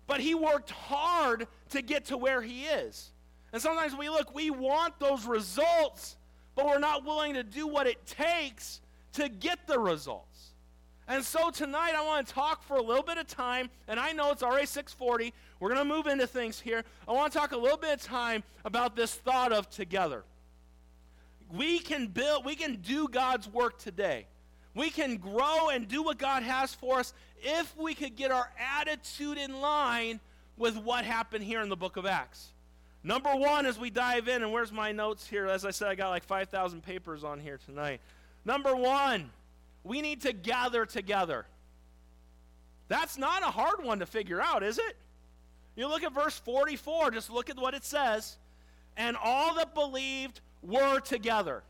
But 0.07 0.21
he 0.21 0.35
worked 0.35 0.71
hard 0.71 1.49
to 1.71 1.83
get 1.83 2.07
to 2.07 2.17
where 2.17 2.43
he 2.43 2.65
is. 2.65 3.11
And 3.53 3.61
sometimes 3.61 3.97
we 3.97 4.09
look, 4.09 4.35
we 4.35 4.51
want 4.51 4.99
those 5.01 5.25
results, 5.25 6.17
but 6.55 6.67
we're 6.67 6.79
not 6.79 7.05
willing 7.05 7.35
to 7.35 7.43
do 7.43 7.67
what 7.67 7.87
it 7.87 8.07
takes 8.07 8.81
to 9.15 9.29
get 9.29 9.67
the 9.67 9.79
results. 9.79 10.30
And 11.11 11.25
so 11.25 11.51
tonight 11.51 11.95
I 11.97 12.07
want 12.07 12.25
to 12.25 12.33
talk 12.33 12.63
for 12.63 12.77
a 12.77 12.81
little 12.81 13.03
bit 13.03 13.19
of 13.19 13.27
time, 13.27 13.69
and 13.89 13.99
I 13.99 14.13
know 14.13 14.31
it's 14.31 14.45
already 14.45 14.67
640. 14.67 15.35
We're 15.59 15.75
going 15.75 15.81
to 15.81 15.85
move 15.85 16.07
into 16.07 16.25
things 16.25 16.61
here. 16.61 16.85
I 17.09 17.13
want 17.13 17.33
to 17.33 17.37
talk 17.37 17.51
a 17.51 17.57
little 17.57 17.77
bit 17.77 17.95
of 17.95 18.01
time 18.01 18.45
about 18.65 18.95
this 18.95 19.13
thought 19.13 19.53
of 19.53 19.69
together. 19.69 20.23
We 21.53 21.81
can 21.81 22.07
build, 22.07 22.45
we 22.45 22.55
can 22.55 22.77
do 22.77 23.09
God's 23.09 23.49
work 23.49 23.81
today. 23.81 24.29
We 24.77 24.89
can 24.89 25.17
grow 25.17 25.71
and 25.71 25.89
do 25.89 26.05
what 26.05 26.17
God 26.17 26.45
has 26.45 26.77
for 26.77 27.01
us 27.01 27.13
if 27.43 27.77
we 27.77 27.95
could 27.95 28.15
get 28.15 28.31
our 28.31 28.49
attitude 28.79 29.37
in 29.37 29.61
line 29.61 30.21
with 30.57 30.77
what 30.77 31.05
happened 31.05 31.43
here 31.43 31.61
in 31.61 31.69
the 31.69 31.77
book 31.77 31.97
of 31.97 32.07
Acts. 32.07 32.53
Number 33.03 33.35
one, 33.35 33.67
as 33.67 33.81
we 33.81 33.91
dive 33.91 34.29
in, 34.29 34.45
and 34.45 34.53
where's 34.53 34.71
my 34.71 34.93
notes 34.93 35.27
here? 35.27 35.49
As 35.49 35.65
I 35.65 35.73
said, 35.73 35.89
I 35.89 35.97
got 35.97 36.11
like 36.11 36.23
5,000 36.23 36.85
papers 36.85 37.25
on 37.25 37.41
here 37.41 37.59
tonight. 37.67 38.01
Number 38.45 38.77
one, 38.77 39.31
we 39.85 40.01
need 40.01 40.23
to 40.23 40.33
gather 40.33 40.85
together. 40.85 41.47
That's 42.89 43.17
not 43.17 43.43
a 43.43 43.47
hard 43.47 43.85
one 43.85 44.01
to 44.01 44.07
figure 44.07 44.41
out, 44.41 44.63
is 44.63 44.79
it? 44.79 44.97
You 45.77 45.89
look 45.89 46.03
at 46.03 46.13
verse 46.13 46.39
44, 46.39 47.13
just 47.13 47.31
look 47.31 47.49
at 47.49 47.57
what 47.57 47.75
it 47.75 47.85
says. 47.85 48.37
And 48.97 49.17
all 49.17 49.55
that 49.55 49.75
believed 49.75 50.41
were 50.63 51.01
together. 51.01 51.63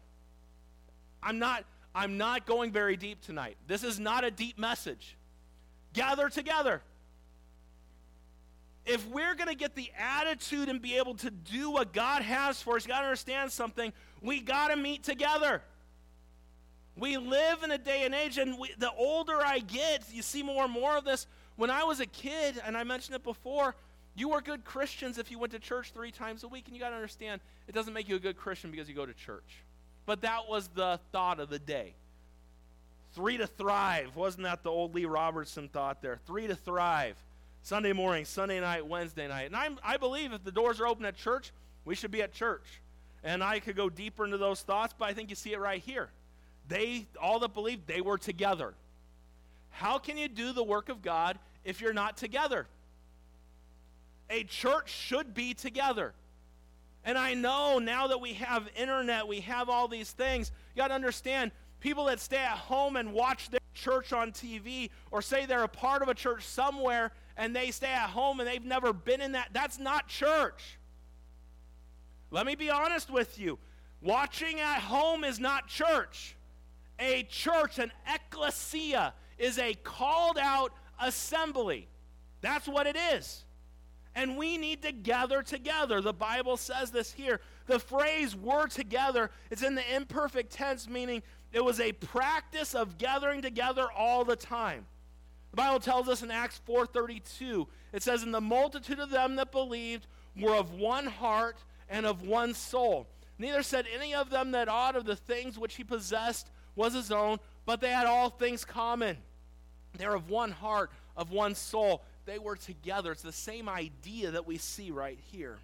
I'm 1.22 1.38
not, 1.38 1.64
I'm 1.94 2.16
not 2.16 2.46
going 2.46 2.72
very 2.72 2.96
deep 2.96 3.20
tonight. 3.20 3.56
This 3.66 3.84
is 3.84 4.00
not 4.00 4.24
a 4.24 4.30
deep 4.30 4.58
message. 4.58 5.16
Gather 5.92 6.28
together. 6.28 6.82
If 8.86 9.06
we're 9.08 9.34
going 9.34 9.48
to 9.48 9.54
get 9.54 9.74
the 9.74 9.90
attitude 9.98 10.68
and 10.68 10.80
be 10.80 10.96
able 10.96 11.14
to 11.16 11.30
do 11.30 11.70
what 11.70 11.92
God 11.92 12.22
has 12.22 12.62
for 12.62 12.76
us, 12.76 12.86
got 12.86 13.00
to 13.00 13.04
understand 13.04 13.52
something. 13.52 13.92
We 14.22 14.40
got 14.40 14.68
to 14.68 14.76
meet 14.76 15.04
together. 15.04 15.62
We 17.00 17.16
live 17.16 17.62
in 17.62 17.70
a 17.70 17.78
day 17.78 18.04
and 18.04 18.14
age, 18.14 18.36
and 18.36 18.58
we, 18.58 18.74
the 18.78 18.92
older 18.92 19.38
I 19.42 19.60
get, 19.60 20.04
you 20.12 20.20
see 20.20 20.42
more 20.42 20.64
and 20.64 20.72
more 20.72 20.98
of 20.98 21.04
this. 21.04 21.26
When 21.56 21.70
I 21.70 21.82
was 21.84 22.00
a 22.00 22.06
kid, 22.06 22.60
and 22.64 22.76
I 22.76 22.84
mentioned 22.84 23.16
it 23.16 23.24
before, 23.24 23.74
you 24.14 24.28
were 24.28 24.42
good 24.42 24.66
Christians 24.66 25.16
if 25.16 25.30
you 25.30 25.38
went 25.38 25.52
to 25.54 25.58
church 25.58 25.92
three 25.92 26.10
times 26.10 26.44
a 26.44 26.48
week, 26.48 26.64
and 26.66 26.76
you 26.76 26.80
got 26.80 26.90
to 26.90 26.96
understand 26.96 27.40
it 27.66 27.74
doesn't 27.74 27.94
make 27.94 28.06
you 28.06 28.16
a 28.16 28.20
good 28.20 28.36
Christian 28.36 28.70
because 28.70 28.86
you 28.86 28.94
go 28.94 29.06
to 29.06 29.14
church. 29.14 29.62
But 30.04 30.20
that 30.20 30.46
was 30.46 30.68
the 30.68 31.00
thought 31.10 31.40
of 31.40 31.48
the 31.48 31.58
day. 31.58 31.94
Three 33.14 33.38
to 33.38 33.46
thrive. 33.46 34.14
Wasn't 34.14 34.44
that 34.44 34.62
the 34.62 34.70
old 34.70 34.94
Lee 34.94 35.06
Roberson 35.06 35.68
thought 35.68 36.02
there? 36.02 36.20
Three 36.26 36.48
to 36.48 36.54
thrive. 36.54 37.16
Sunday 37.62 37.94
morning, 37.94 38.26
Sunday 38.26 38.60
night, 38.60 38.86
Wednesday 38.86 39.26
night. 39.26 39.46
And 39.46 39.56
I'm, 39.56 39.78
I 39.82 39.96
believe 39.96 40.34
if 40.34 40.44
the 40.44 40.52
doors 40.52 40.80
are 40.80 40.86
open 40.86 41.06
at 41.06 41.16
church, 41.16 41.50
we 41.86 41.94
should 41.94 42.10
be 42.10 42.20
at 42.20 42.34
church. 42.34 42.64
And 43.24 43.42
I 43.42 43.58
could 43.58 43.76
go 43.76 43.88
deeper 43.88 44.24
into 44.24 44.38
those 44.38 44.60
thoughts, 44.60 44.94
but 44.98 45.06
I 45.06 45.14
think 45.14 45.30
you 45.30 45.36
see 45.36 45.54
it 45.54 45.60
right 45.60 45.80
here. 45.80 46.10
They, 46.70 47.08
all 47.20 47.40
that 47.40 47.52
believed, 47.52 47.88
they 47.88 48.00
were 48.00 48.16
together. 48.16 48.74
How 49.70 49.98
can 49.98 50.16
you 50.16 50.28
do 50.28 50.52
the 50.52 50.62
work 50.62 50.88
of 50.88 51.02
God 51.02 51.38
if 51.64 51.80
you're 51.80 51.92
not 51.92 52.16
together? 52.16 52.68
A 54.30 54.44
church 54.44 54.88
should 54.88 55.34
be 55.34 55.52
together. 55.52 56.14
And 57.04 57.18
I 57.18 57.34
know 57.34 57.80
now 57.80 58.06
that 58.06 58.20
we 58.20 58.34
have 58.34 58.68
internet, 58.76 59.26
we 59.26 59.40
have 59.40 59.68
all 59.68 59.88
these 59.88 60.12
things, 60.12 60.52
you 60.74 60.80
got 60.80 60.88
to 60.88 60.94
understand 60.94 61.50
people 61.80 62.04
that 62.04 62.20
stay 62.20 62.36
at 62.36 62.56
home 62.56 62.94
and 62.94 63.12
watch 63.12 63.50
their 63.50 63.60
church 63.74 64.12
on 64.12 64.30
TV 64.30 64.90
or 65.10 65.22
say 65.22 65.46
they're 65.46 65.64
a 65.64 65.68
part 65.68 66.02
of 66.02 66.08
a 66.08 66.14
church 66.14 66.46
somewhere 66.46 67.10
and 67.36 67.56
they 67.56 67.72
stay 67.72 67.90
at 67.90 68.10
home 68.10 68.38
and 68.38 68.48
they've 68.48 68.64
never 68.64 68.92
been 68.92 69.20
in 69.20 69.32
that, 69.32 69.48
that's 69.52 69.80
not 69.80 70.06
church. 70.06 70.78
Let 72.30 72.46
me 72.46 72.54
be 72.54 72.70
honest 72.70 73.10
with 73.10 73.40
you. 73.40 73.58
Watching 74.00 74.60
at 74.60 74.78
home 74.78 75.24
is 75.24 75.40
not 75.40 75.66
church. 75.66 76.36
A 77.00 77.24
church, 77.24 77.78
an 77.78 77.90
ecclesia, 78.06 79.14
is 79.38 79.58
a 79.58 79.74
called 79.74 80.38
out 80.38 80.72
assembly. 81.00 81.88
That's 82.40 82.68
what 82.68 82.86
it 82.86 82.96
is 82.96 83.44
and 84.14 84.36
we 84.36 84.58
need 84.58 84.82
to 84.82 84.92
gather 84.92 85.42
together. 85.42 86.00
The 86.00 86.12
Bible 86.12 86.56
says 86.56 86.90
this 86.90 87.12
here. 87.12 87.40
The 87.66 87.78
phrase 87.78 88.34
"we're 88.34 88.66
together" 88.66 89.30
is 89.50 89.62
in 89.62 89.74
the 89.74 89.94
imperfect 89.94 90.52
tense, 90.52 90.88
meaning 90.88 91.22
it 91.52 91.64
was 91.64 91.80
a 91.80 91.92
practice 91.92 92.74
of 92.74 92.98
gathering 92.98 93.42
together 93.42 93.90
all 93.90 94.24
the 94.24 94.36
time. 94.36 94.86
The 95.52 95.56
Bible 95.56 95.80
tells 95.80 96.08
us 96.08 96.22
in 96.22 96.30
Acts 96.30 96.60
4:32, 96.66 97.68
it 97.92 98.02
says, 98.02 98.22
"And 98.22 98.34
the 98.34 98.40
multitude 98.40 99.00
of 99.00 99.10
them 99.10 99.36
that 99.36 99.52
believed 99.52 100.06
were 100.36 100.54
of 100.54 100.72
one 100.72 101.06
heart 101.06 101.64
and 101.88 102.06
of 102.06 102.22
one 102.22 102.54
soul. 102.54 103.08
Neither 103.38 103.62
said 103.62 103.86
any 103.92 104.14
of 104.14 104.30
them 104.30 104.50
that 104.52 104.68
aught 104.68 104.96
of 104.96 105.06
the 105.06 105.16
things 105.16 105.58
which 105.58 105.76
he 105.76 105.84
possessed 105.84 106.50
was 106.80 106.94
his 106.94 107.12
own, 107.12 107.38
but 107.66 107.80
they 107.80 107.90
had 107.90 108.06
all 108.06 108.30
things 108.30 108.64
common. 108.64 109.16
They're 109.96 110.14
of 110.14 110.30
one 110.30 110.50
heart, 110.50 110.90
of 111.16 111.30
one 111.30 111.54
soul." 111.54 112.02
they 112.30 112.38
were 112.38 112.56
together. 112.56 113.10
It's 113.12 113.22
the 113.22 113.32
same 113.32 113.68
idea 113.68 114.30
that 114.30 114.46
we 114.46 114.56
see 114.56 114.90
right 114.92 115.18
here. 115.32 115.58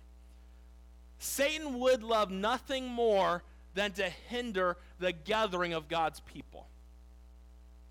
Satan 1.19 1.79
would 1.79 2.03
love 2.03 2.31
nothing 2.31 2.89
more 2.89 3.43
than 3.75 3.93
to 3.93 4.09
hinder 4.29 4.77
the 4.99 5.13
gathering 5.13 5.75
of 5.75 5.89
God's 5.89 6.21
people. 6.21 6.67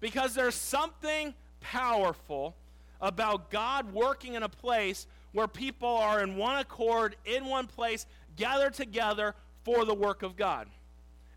Because 0.01 0.33
there's 0.33 0.55
something 0.55 1.33
powerful 1.61 2.55
about 2.99 3.49
God 3.49 3.93
working 3.93 4.33
in 4.33 4.43
a 4.43 4.49
place 4.49 5.07
where 5.31 5.47
people 5.47 5.87
are 5.87 6.21
in 6.21 6.35
one 6.35 6.57
accord, 6.57 7.15
in 7.25 7.45
one 7.45 7.67
place, 7.67 8.05
gathered 8.35 8.73
together 8.73 9.35
for 9.63 9.85
the 9.85 9.93
work 9.93 10.21
of 10.21 10.35
God. 10.35 10.67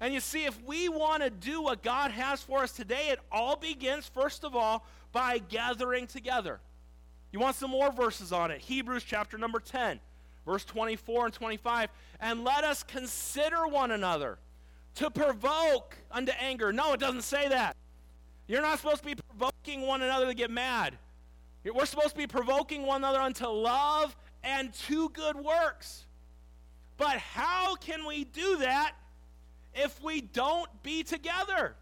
And 0.00 0.14
you 0.14 0.20
see, 0.20 0.44
if 0.44 0.62
we 0.64 0.88
want 0.88 1.22
to 1.22 1.30
do 1.30 1.60
what 1.60 1.82
God 1.82 2.12
has 2.12 2.40
for 2.42 2.62
us 2.62 2.72
today, 2.72 3.08
it 3.10 3.18
all 3.32 3.56
begins, 3.56 4.08
first 4.08 4.44
of 4.44 4.54
all, 4.54 4.86
by 5.12 5.38
gathering 5.38 6.06
together. 6.06 6.60
You 7.32 7.40
want 7.40 7.56
some 7.56 7.70
more 7.70 7.90
verses 7.90 8.32
on 8.32 8.50
it? 8.50 8.60
Hebrews 8.60 9.02
chapter 9.04 9.36
number 9.36 9.58
10, 9.58 10.00
verse 10.46 10.64
24 10.64 11.26
and 11.26 11.34
25. 11.34 11.90
And 12.20 12.44
let 12.44 12.64
us 12.64 12.82
consider 12.82 13.66
one 13.66 13.90
another 13.90 14.38
to 14.96 15.10
provoke 15.10 15.96
unto 16.10 16.32
anger. 16.32 16.72
No, 16.72 16.92
it 16.92 17.00
doesn't 17.00 17.22
say 17.22 17.48
that. 17.48 17.76
You're 18.46 18.62
not 18.62 18.78
supposed 18.78 19.02
to 19.02 19.04
be 19.04 19.14
provoking 19.14 19.82
one 19.82 20.02
another 20.02 20.26
to 20.26 20.34
get 20.34 20.50
mad. 20.50 20.96
We're 21.64 21.86
supposed 21.86 22.10
to 22.10 22.16
be 22.16 22.26
provoking 22.26 22.86
one 22.86 23.02
another 23.02 23.20
unto 23.20 23.46
love 23.46 24.16
and 24.42 24.72
to 24.86 25.10
good 25.10 25.36
works. 25.36 26.06
But 26.96 27.18
how 27.18 27.74
can 27.76 28.06
we 28.06 28.24
do 28.24 28.58
that 28.58 28.94
if 29.74 30.02
we 30.02 30.20
don't 30.20 30.68
be 30.82 31.02
together? 31.02 31.74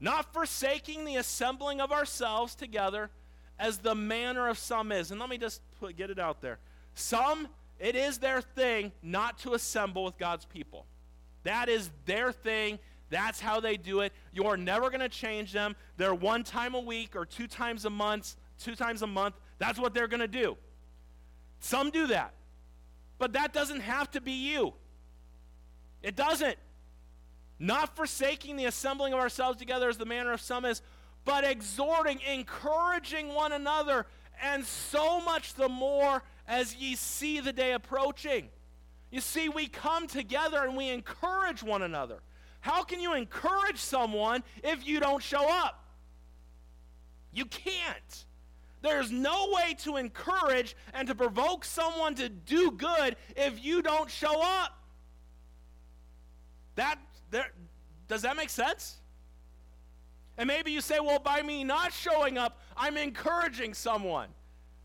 Not 0.00 0.32
forsaking 0.32 1.04
the 1.04 1.16
assembling 1.16 1.80
of 1.80 1.92
ourselves 1.92 2.54
together 2.54 3.10
as 3.58 3.78
the 3.78 3.94
manner 3.94 4.48
of 4.48 4.58
some 4.58 4.90
is. 4.90 5.10
And 5.10 5.20
let 5.20 5.30
me 5.30 5.38
just 5.38 5.62
put, 5.78 5.96
get 5.96 6.10
it 6.10 6.18
out 6.18 6.40
there. 6.40 6.58
Some, 6.94 7.46
it 7.78 7.94
is 7.94 8.18
their 8.18 8.40
thing 8.40 8.92
not 9.02 9.38
to 9.40 9.54
assemble 9.54 10.04
with 10.04 10.18
God's 10.18 10.44
people. 10.44 10.86
That 11.44 11.68
is 11.68 11.90
their 12.04 12.32
thing. 12.32 12.78
That's 13.10 13.40
how 13.40 13.60
they 13.60 13.76
do 13.76 14.00
it. 14.00 14.12
You're 14.32 14.56
never 14.56 14.88
going 14.88 15.00
to 15.00 15.08
change 15.08 15.52
them. 15.52 15.76
They're 15.96 16.14
one 16.14 16.44
time 16.44 16.74
a 16.74 16.80
week 16.80 17.14
or 17.14 17.24
two 17.24 17.46
times 17.46 17.84
a 17.84 17.90
month, 17.90 18.36
two 18.58 18.74
times 18.74 19.02
a 19.02 19.06
month. 19.06 19.36
That's 19.58 19.78
what 19.78 19.94
they're 19.94 20.08
going 20.08 20.20
to 20.20 20.28
do. 20.28 20.56
Some 21.60 21.90
do 21.90 22.08
that. 22.08 22.34
But 23.18 23.34
that 23.34 23.52
doesn't 23.52 23.80
have 23.80 24.10
to 24.12 24.20
be 24.20 24.32
you. 24.32 24.74
It 26.02 26.16
doesn't. 26.16 26.56
Not 27.58 27.94
forsaking 27.94 28.56
the 28.56 28.64
assembling 28.64 29.12
of 29.12 29.20
ourselves 29.20 29.58
together 29.58 29.88
as 29.88 29.96
the 29.96 30.04
manner 30.04 30.32
of 30.32 30.40
some 30.40 30.64
is, 30.64 30.82
but 31.24 31.44
exhorting, 31.44 32.20
encouraging 32.28 33.34
one 33.34 33.52
another, 33.52 34.06
and 34.42 34.64
so 34.64 35.20
much 35.20 35.54
the 35.54 35.68
more 35.68 36.22
as 36.48 36.74
ye 36.74 36.96
see 36.96 37.38
the 37.38 37.52
day 37.52 37.72
approaching. 37.72 38.48
You 39.10 39.20
see, 39.20 39.48
we 39.48 39.68
come 39.68 40.06
together 40.06 40.64
and 40.64 40.76
we 40.76 40.88
encourage 40.88 41.62
one 41.62 41.82
another. 41.82 42.20
How 42.60 42.82
can 42.82 43.00
you 43.00 43.14
encourage 43.14 43.78
someone 43.78 44.42
if 44.64 44.86
you 44.86 45.00
don't 45.00 45.22
show 45.22 45.48
up? 45.48 45.84
You 47.32 47.44
can't. 47.44 48.24
There's 48.80 49.12
no 49.12 49.50
way 49.52 49.74
to 49.80 49.96
encourage 49.96 50.76
and 50.92 51.06
to 51.08 51.14
provoke 51.14 51.64
someone 51.64 52.14
to 52.16 52.28
do 52.28 52.72
good 52.72 53.16
if 53.36 53.64
you 53.64 53.82
don't 53.82 54.10
show 54.10 54.42
up. 54.42 54.81
That 56.82 56.98
there 57.30 57.52
does 58.08 58.22
that 58.22 58.36
make 58.36 58.50
sense? 58.50 58.96
And 60.36 60.48
maybe 60.48 60.72
you 60.72 60.80
say, 60.80 60.98
well, 60.98 61.20
by 61.20 61.40
me 61.42 61.62
not 61.62 61.92
showing 61.92 62.38
up, 62.38 62.58
I'm 62.76 62.96
encouraging 62.96 63.72
someone. 63.72 64.28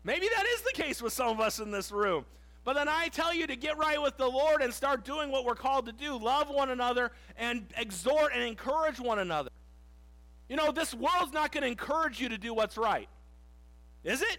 Maybe 0.04 0.28
that 0.28 0.46
is 0.46 0.60
the 0.60 0.72
case 0.72 1.02
with 1.02 1.12
some 1.12 1.28
of 1.28 1.40
us 1.40 1.58
in 1.58 1.72
this 1.72 1.90
room. 1.90 2.24
But 2.62 2.74
then 2.74 2.88
I 2.88 3.08
tell 3.08 3.34
you 3.34 3.48
to 3.48 3.56
get 3.56 3.76
right 3.76 4.00
with 4.00 4.16
the 4.16 4.28
Lord 4.28 4.62
and 4.62 4.72
start 4.72 5.04
doing 5.04 5.32
what 5.32 5.44
we're 5.44 5.56
called 5.56 5.86
to 5.86 5.92
do 5.92 6.16
love 6.16 6.48
one 6.48 6.70
another 6.70 7.10
and 7.36 7.66
exhort 7.76 8.32
and 8.32 8.44
encourage 8.44 9.00
one 9.00 9.18
another. 9.18 9.50
You 10.48 10.54
know, 10.54 10.70
this 10.70 10.94
world's 10.94 11.32
not 11.32 11.50
going 11.50 11.62
to 11.62 11.68
encourage 11.68 12.20
you 12.20 12.28
to 12.28 12.38
do 12.38 12.54
what's 12.54 12.78
right. 12.78 13.08
Is 14.04 14.22
it? 14.22 14.38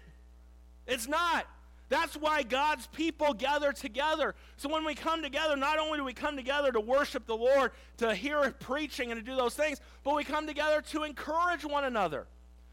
It's 0.86 1.06
not. 1.06 1.46
That's 1.90 2.16
why 2.16 2.44
God's 2.44 2.86
people 2.86 3.34
gather 3.34 3.72
together. 3.72 4.36
So 4.56 4.68
when 4.68 4.84
we 4.84 4.94
come 4.94 5.22
together, 5.22 5.56
not 5.56 5.78
only 5.78 5.98
do 5.98 6.04
we 6.04 6.12
come 6.14 6.36
together 6.36 6.70
to 6.70 6.80
worship 6.80 7.26
the 7.26 7.36
Lord, 7.36 7.72
to 7.98 8.14
hear 8.14 8.54
preaching 8.60 9.10
and 9.10 9.20
to 9.20 9.28
do 9.28 9.36
those 9.36 9.54
things, 9.54 9.80
but 10.04 10.14
we 10.14 10.22
come 10.22 10.46
together 10.46 10.82
to 10.92 11.02
encourage 11.02 11.64
one 11.64 11.84
another. 11.84 12.28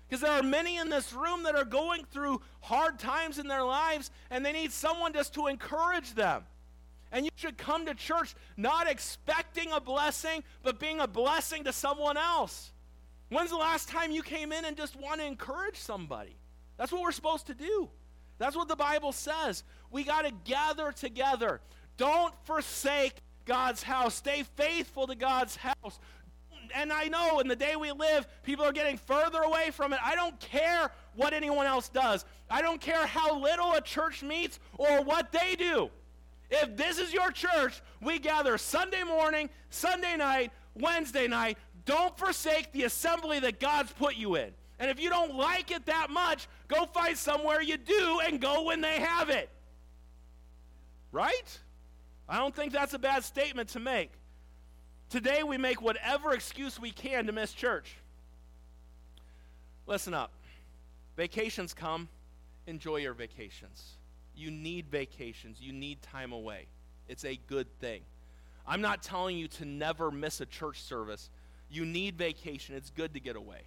Because 0.08 0.22
there 0.22 0.32
are 0.32 0.44
many 0.44 0.78
in 0.78 0.90
this 0.90 1.14
room 1.14 1.44
that 1.44 1.56
are 1.56 1.66
going 1.66 2.06
through 2.06 2.42
hard 2.62 3.00
times 3.00 3.40
in 3.40 3.48
their 3.48 3.64
lives, 3.64 4.12
and 4.30 4.46
they 4.46 4.54
need 4.54 4.72
someone 4.72 5.14
just 5.14 5.34
to 5.34 5.48
encourage 5.48 6.14
them. 6.14 6.44
And 7.12 7.26
you 7.26 7.32
should 7.36 7.58
come 7.58 7.88
to 7.88 7.96
church 7.96 8.36
not 8.56 8.88
expecting 8.88 9.72
a 9.72 9.82
blessing, 9.82 10.44
but 10.62 10.80
being 10.80 11.00
a 11.00 11.08
blessing 11.08 11.64
to 11.64 11.74
someone 11.74 12.18
else. 12.18 12.72
When's 13.30 13.50
the 13.50 13.58
last 13.58 13.90
time 13.90 14.12
you 14.12 14.22
came 14.22 14.52
in 14.52 14.64
and 14.64 14.78
just 14.78 14.96
want 14.96 15.22
to 15.22 15.26
encourage 15.26 15.78
somebody? 15.78 16.36
That's 16.78 16.92
what 16.92 17.02
we're 17.02 17.12
supposed 17.12 17.48
to 17.48 17.56
do. 17.56 17.90
That's 18.38 18.56
what 18.56 18.68
the 18.68 18.76
Bible 18.76 19.12
says. 19.12 19.64
We 19.92 20.04
got 20.04 20.26
to 20.26 20.32
gather 20.44 20.92
together. 20.92 21.62
Don't 21.98 22.34
forsake 22.46 23.16
God's 23.46 23.84
house. 23.84 24.16
Stay 24.16 24.44
faithful 24.56 25.08
to 25.08 25.16
God's 25.16 25.56
house 25.56 26.00
and 26.76 26.92
I 26.92 27.08
know 27.08 27.40
in 27.40 27.48
the 27.48 27.56
day 27.56 27.76
we 27.76 27.92
live, 27.92 28.28
people 28.44 28.66
are 28.66 28.72
getting 28.72 28.98
further 28.98 29.42
away 29.42 29.72
from 29.72 29.94
it. 29.94 30.00
I 30.04 30.16
don't 30.16 30.40
care 30.40 30.92
what 31.16 31.34
anyone 31.34 31.66
else 31.66 31.90
does. 31.90 32.26
I 32.50 32.62
don't 32.62 32.82
care 32.82 33.06
how 33.06 33.40
little 33.40 33.74
a 33.74 33.82
church 33.82 34.24
meets 34.24 34.60
or 34.78 35.02
what 35.02 35.32
they 35.32 35.56
do. 35.56 35.90
If 36.50 36.78
this 36.78 36.98
is 36.98 37.14
your 37.14 37.32
church, 37.32 37.82
we 38.02 38.20
gather 38.20 38.58
Sunday 38.58 39.04
morning, 39.04 39.50
Sunday 39.70 40.16
night, 40.16 40.52
Wednesday 40.76 41.28
night. 41.28 41.58
Don't 41.86 42.18
forsake 42.18 42.72
the 42.72 42.84
assembly 42.84 43.40
that 43.40 43.60
God's 43.60 43.92
put 43.94 44.16
you 44.16 44.36
in. 44.36 44.52
And 44.80 44.92
if 44.92 45.00
you 45.00 45.10
don't 45.10 45.36
like 45.36 45.72
it 45.72 45.86
that 45.88 46.10
much, 46.10 46.48
go 46.68 46.86
find 46.86 47.18
somewhere 47.18 47.62
you 47.62 47.78
do 47.78 48.20
and 48.26 48.40
go 48.40 48.64
when 48.64 48.82
they 48.82 49.00
have 49.00 49.30
it. 49.30 49.50
Right? 51.12 51.60
I 52.30 52.38
don't 52.38 52.56
think 52.56 52.74
that's 52.74 52.94
a 52.94 53.00
bad 53.00 53.24
statement 53.24 53.70
to 53.70 53.80
make. 53.80 54.12
Today, 55.10 55.42
we 55.44 55.58
make 55.58 55.82
whatever 55.82 56.34
excuse 56.34 56.80
we 56.80 56.92
can 56.92 57.26
to 57.28 57.32
miss 57.32 57.54
church. 57.54 57.96
Listen 59.86 60.14
up. 60.14 60.32
Vacations 61.16 61.74
come. 61.74 62.10
Enjoy 62.68 62.98
your 62.98 63.14
vacations. 63.14 63.96
You 64.36 64.52
need 64.52 64.88
vacations. 64.90 65.62
You 65.62 65.72
need 65.72 66.02
time 66.02 66.34
away. 66.34 66.68
It's 67.08 67.24
a 67.24 67.40
good 67.48 67.68
thing. 67.80 68.02
I'm 68.68 68.82
not 68.82 69.02
telling 69.02 69.38
you 69.38 69.48
to 69.48 69.66
never 69.66 70.12
miss 70.12 70.42
a 70.42 70.46
church 70.46 70.82
service. 70.82 71.30
You 71.70 71.86
need 71.86 72.18
vacation. 72.18 72.76
It's 72.76 72.90
good 72.90 73.14
to 73.14 73.22
get 73.22 73.38
away. 73.38 73.62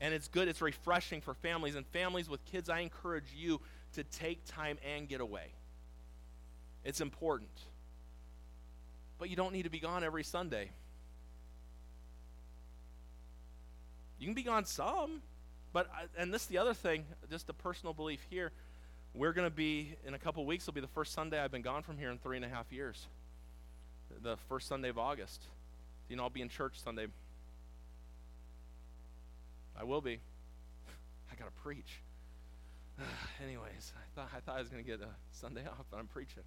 And 0.00 0.12
it's 0.12 0.28
good, 0.28 0.48
it's 0.48 0.60
refreshing 0.60 1.20
for 1.20 1.34
families. 1.34 1.76
And 1.76 1.86
families 1.86 2.28
with 2.28 2.44
kids, 2.46 2.68
I 2.68 2.80
encourage 2.80 3.32
you 3.34 3.60
to 3.94 4.04
take 4.04 4.44
time 4.46 4.78
and 4.84 5.08
get 5.08 5.20
away. 5.20 5.52
It's 6.84 7.00
important 7.00 7.50
but 9.18 9.30
you 9.30 9.36
don't 9.36 9.52
need 9.52 9.62
to 9.62 9.70
be 9.70 9.80
gone 9.80 10.04
every 10.04 10.24
Sunday. 10.24 10.70
You 14.18 14.26
can 14.26 14.34
be 14.34 14.42
gone 14.42 14.64
some, 14.64 15.22
but, 15.72 15.90
and 16.16 16.32
this 16.32 16.42
is 16.42 16.48
the 16.48 16.58
other 16.58 16.74
thing, 16.74 17.04
just 17.30 17.48
a 17.48 17.52
personal 17.52 17.92
belief 17.92 18.20
here. 18.30 18.52
We're 19.14 19.32
going 19.32 19.48
to 19.48 19.54
be, 19.54 19.94
in 20.06 20.14
a 20.14 20.18
couple 20.18 20.44
weeks, 20.44 20.64
It'll 20.64 20.74
be 20.74 20.80
the 20.80 20.86
first 20.88 21.12
Sunday 21.12 21.40
I've 21.40 21.52
been 21.52 21.62
gone 21.62 21.82
from 21.82 21.98
here 21.98 22.10
in 22.10 22.18
three 22.18 22.36
and 22.36 22.44
a 22.44 22.48
half 22.48 22.72
years. 22.72 23.06
The 24.22 24.36
first 24.48 24.68
Sunday 24.68 24.88
of 24.88 24.98
August. 24.98 25.44
You 26.08 26.16
know, 26.16 26.24
I'll 26.24 26.30
be 26.30 26.42
in 26.42 26.48
church 26.48 26.74
Sunday. 26.82 27.06
I 29.78 29.84
will 29.84 30.00
be. 30.00 30.20
I 31.32 31.34
got 31.36 31.46
to 31.46 31.62
preach. 31.62 32.00
Anyways, 33.42 33.92
I 33.96 34.14
thought, 34.14 34.30
I 34.36 34.40
thought 34.40 34.56
I 34.56 34.60
was 34.60 34.68
going 34.68 34.84
to 34.84 34.90
get 34.90 35.00
a 35.00 35.10
Sunday 35.32 35.66
off, 35.66 35.86
but 35.90 35.98
I'm 35.98 36.06
preaching. 36.06 36.42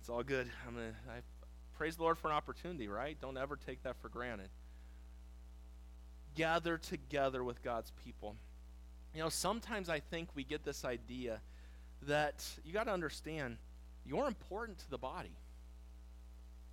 It's 0.00 0.08
all 0.08 0.22
good. 0.22 0.50
I'm 0.66 0.74
gonna, 0.74 0.94
I 1.08 1.20
Praise 1.82 1.96
the 1.96 2.02
Lord 2.02 2.18
for 2.18 2.28
an 2.28 2.34
opportunity, 2.34 2.86
right? 2.86 3.16
Don't 3.20 3.36
ever 3.36 3.56
take 3.56 3.82
that 3.82 3.96
for 4.00 4.08
granted. 4.08 4.50
Gather 6.36 6.78
together 6.78 7.42
with 7.42 7.62
God's 7.62 7.90
people. 8.04 8.36
You 9.14 9.20
know, 9.20 9.28
sometimes 9.28 9.88
I 9.88 10.00
think 10.00 10.28
we 10.34 10.44
get 10.44 10.64
this 10.64 10.84
idea 10.84 11.40
that 12.02 12.44
you 12.64 12.72
got 12.72 12.84
to 12.84 12.92
understand 12.92 13.56
you're 14.04 14.26
important 14.26 14.78
to 14.78 14.90
the 14.90 14.98
body. 14.98 15.36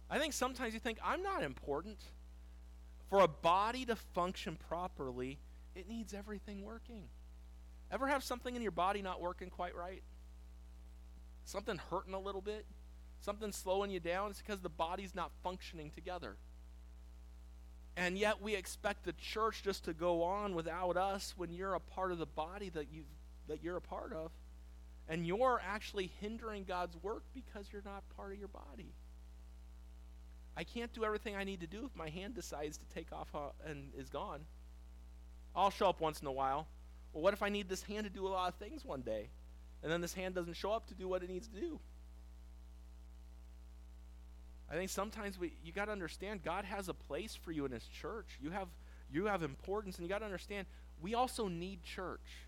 I 0.09 0.19
think 0.19 0.33
sometimes 0.33 0.73
you 0.73 0.79
think, 0.79 0.99
I'm 1.03 1.23
not 1.23 1.43
important. 1.43 1.97
For 3.09 3.21
a 3.21 3.27
body 3.27 3.85
to 3.85 3.95
function 3.95 4.57
properly, 4.67 5.39
it 5.79 5.87
needs 5.87 6.13
everything 6.13 6.63
working. 6.63 7.05
Ever 7.91 8.07
have 8.07 8.23
something 8.23 8.55
in 8.55 8.61
your 8.61 8.71
body 8.71 9.01
not 9.01 9.19
working 9.21 9.49
quite 9.49 9.75
right? 9.75 10.03
Something 11.45 11.79
hurting 11.89 12.13
a 12.13 12.19
little 12.19 12.41
bit? 12.41 12.65
something 13.21 13.51
slowing 13.51 13.91
you 13.91 13.99
down, 13.99 14.31
it's 14.31 14.41
because 14.41 14.61
the 14.61 14.69
body's 14.69 15.13
not 15.13 15.31
functioning 15.43 15.91
together. 15.91 16.37
And 17.97 18.17
yet 18.17 18.41
we 18.41 18.55
expect 18.55 19.03
the 19.03 19.13
church 19.13 19.63
just 19.63 19.85
to 19.85 19.93
go 19.93 20.23
on 20.23 20.55
without 20.55 20.95
us 20.95 21.33
when 21.35 21.51
you're 21.51 21.73
a 21.73 21.79
part 21.79 22.11
of 22.11 22.17
the 22.17 22.25
body 22.25 22.69
that 22.69 22.91
you 22.91 23.03
that 23.47 23.63
you're 23.63 23.77
a 23.77 23.81
part 23.81 24.13
of. 24.13 24.31
And 25.07 25.25
you're 25.25 25.59
actually 25.65 26.11
hindering 26.21 26.65
God's 26.65 26.95
work 27.01 27.23
because 27.33 27.67
you're 27.73 27.81
not 27.83 28.03
part 28.15 28.31
of 28.31 28.37
your 28.37 28.47
body. 28.47 28.93
I 30.55 30.63
can't 30.63 30.93
do 30.93 31.03
everything 31.03 31.35
I 31.35 31.43
need 31.43 31.61
to 31.61 31.67
do 31.67 31.85
if 31.85 31.95
my 31.95 32.09
hand 32.09 32.35
decides 32.35 32.77
to 32.77 32.85
take 32.93 33.11
off 33.11 33.29
uh, 33.33 33.49
and 33.65 33.91
is 33.97 34.09
gone. 34.09 34.41
I'll 35.55 35.71
show 35.71 35.89
up 35.89 35.99
once 36.01 36.21
in 36.21 36.27
a 36.27 36.31
while. 36.31 36.67
Well, 37.13 37.23
what 37.23 37.33
if 37.33 37.41
I 37.41 37.49
need 37.49 37.69
this 37.69 37.83
hand 37.83 38.05
to 38.05 38.09
do 38.09 38.27
a 38.27 38.29
lot 38.29 38.49
of 38.49 38.55
things 38.55 38.85
one 38.85 39.01
day? 39.01 39.29
and 39.81 39.91
then 39.91 40.01
this 40.01 40.13
hand 40.13 40.35
doesn't 40.35 40.55
show 40.55 40.71
up 40.71 40.87
to 40.87 40.93
do 40.93 41.07
what 41.07 41.23
it 41.23 41.29
needs 41.29 41.47
to 41.47 41.59
do. 41.59 41.79
I 44.69 44.75
think 44.75 44.89
sometimes 44.89 45.39
we 45.39 45.53
you 45.63 45.71
got 45.71 45.85
to 45.85 45.91
understand 45.91 46.43
God 46.43 46.65
has 46.65 46.89
a 46.89 46.93
place 46.93 47.35
for 47.35 47.51
you 47.51 47.65
in 47.65 47.71
his 47.71 47.85
church. 47.85 48.37
You 48.41 48.51
have 48.51 48.67
you 49.11 49.25
have 49.25 49.41
importance 49.41 49.97
and 49.97 50.05
you 50.05 50.09
got 50.09 50.19
to 50.19 50.25
understand 50.25 50.67
we 51.01 51.15
also 51.15 51.47
need 51.47 51.81
church. 51.83 52.47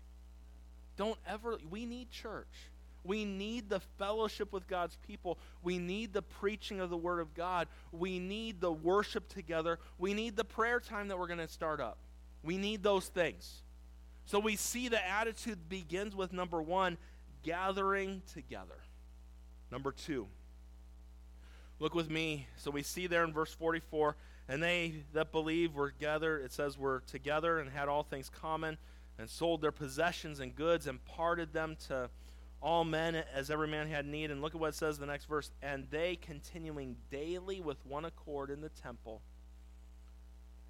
Don't 0.96 1.18
ever 1.26 1.58
we 1.70 1.86
need 1.86 2.10
church. 2.10 2.70
We 3.04 3.24
need 3.24 3.68
the 3.68 3.80
fellowship 3.98 4.52
with 4.52 4.68
God's 4.68 4.96
people. 5.08 5.36
We 5.64 5.78
need 5.78 6.12
the 6.12 6.22
preaching 6.22 6.78
of 6.78 6.88
the 6.88 6.96
Word 6.96 7.18
of 7.18 7.34
God. 7.34 7.66
We 7.90 8.20
need 8.20 8.60
the 8.60 8.70
worship 8.70 9.28
together. 9.28 9.80
We 9.98 10.14
need 10.14 10.36
the 10.36 10.44
prayer 10.44 10.78
time 10.78 11.08
that 11.08 11.18
we're 11.18 11.26
going 11.26 11.40
to 11.40 11.48
start 11.48 11.80
up. 11.80 11.98
We 12.42 12.58
need 12.58 12.82
those 12.82 13.06
things. 13.06 13.62
So 14.24 14.38
we 14.38 14.56
see 14.56 14.88
the 14.88 15.04
attitude 15.06 15.68
begins 15.68 16.14
with 16.14 16.32
number 16.32 16.62
one, 16.62 16.98
gathering 17.42 18.22
together. 18.32 18.78
Number 19.70 19.92
two, 19.92 20.28
look 21.78 21.94
with 21.94 22.10
me. 22.10 22.46
So 22.56 22.70
we 22.70 22.82
see 22.82 23.06
there 23.06 23.24
in 23.24 23.32
verse 23.32 23.52
44 23.52 24.16
and 24.48 24.62
they 24.62 25.04
that 25.12 25.32
believe 25.32 25.74
were 25.74 25.92
gathered, 25.98 26.44
it 26.44 26.52
says, 26.52 26.76
were 26.76 27.02
together 27.06 27.58
and 27.58 27.70
had 27.70 27.88
all 27.88 28.02
things 28.02 28.28
common, 28.28 28.76
and 29.18 29.28
sold 29.28 29.62
their 29.62 29.72
possessions 29.72 30.40
and 30.40 30.54
goods 30.54 30.86
and 30.86 31.04
parted 31.04 31.52
them 31.52 31.76
to 31.88 32.10
all 32.60 32.84
men 32.84 33.14
as 33.34 33.50
every 33.50 33.68
man 33.68 33.88
had 33.88 34.06
need. 34.06 34.30
And 34.30 34.40
look 34.40 34.54
at 34.54 34.60
what 34.60 34.68
it 34.68 34.74
says 34.74 34.96
in 34.96 35.00
the 35.00 35.06
next 35.06 35.26
verse. 35.26 35.50
And 35.62 35.86
they, 35.90 36.16
continuing 36.16 36.96
daily 37.10 37.60
with 37.60 37.84
one 37.86 38.04
accord 38.04 38.50
in 38.50 38.60
the 38.60 38.68
temple, 38.68 39.22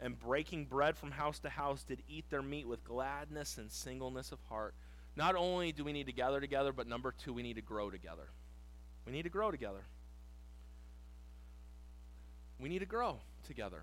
and 0.03 0.19
breaking 0.19 0.67
bread 0.67 0.97
from 0.97 1.13
house 1.13 1.39
to 1.41 1.49
house, 1.49 1.85
did 1.85 2.03
eat 2.09 2.29
their 2.29 2.43
meat 2.43 2.67
with 2.67 2.85
gladness 2.85 3.57
and 3.59 3.71
singleness 3.71 4.33
of 4.33 4.41
heart. 4.49 4.75
Not 5.17 5.37
only 5.37 5.73
do 5.73 5.85
we 5.85 5.93
need 5.93 6.07
to 6.07 6.13
gather 6.13 6.41
together, 6.41 6.73
but 6.73 6.87
number 6.87 7.13
two, 7.13 7.33
we 7.33 7.43
need 7.43 7.55
to 7.55 7.63
grow 7.63 7.91
together. 7.91 8.29
We 9.07 9.13
need 9.13 9.23
to 9.23 9.31
grow 9.31 9.51
together. 9.51 9.85
We 12.59 12.69
need 12.69 12.81
to 12.81 12.87
grow 12.87 13.19
together. 13.47 13.83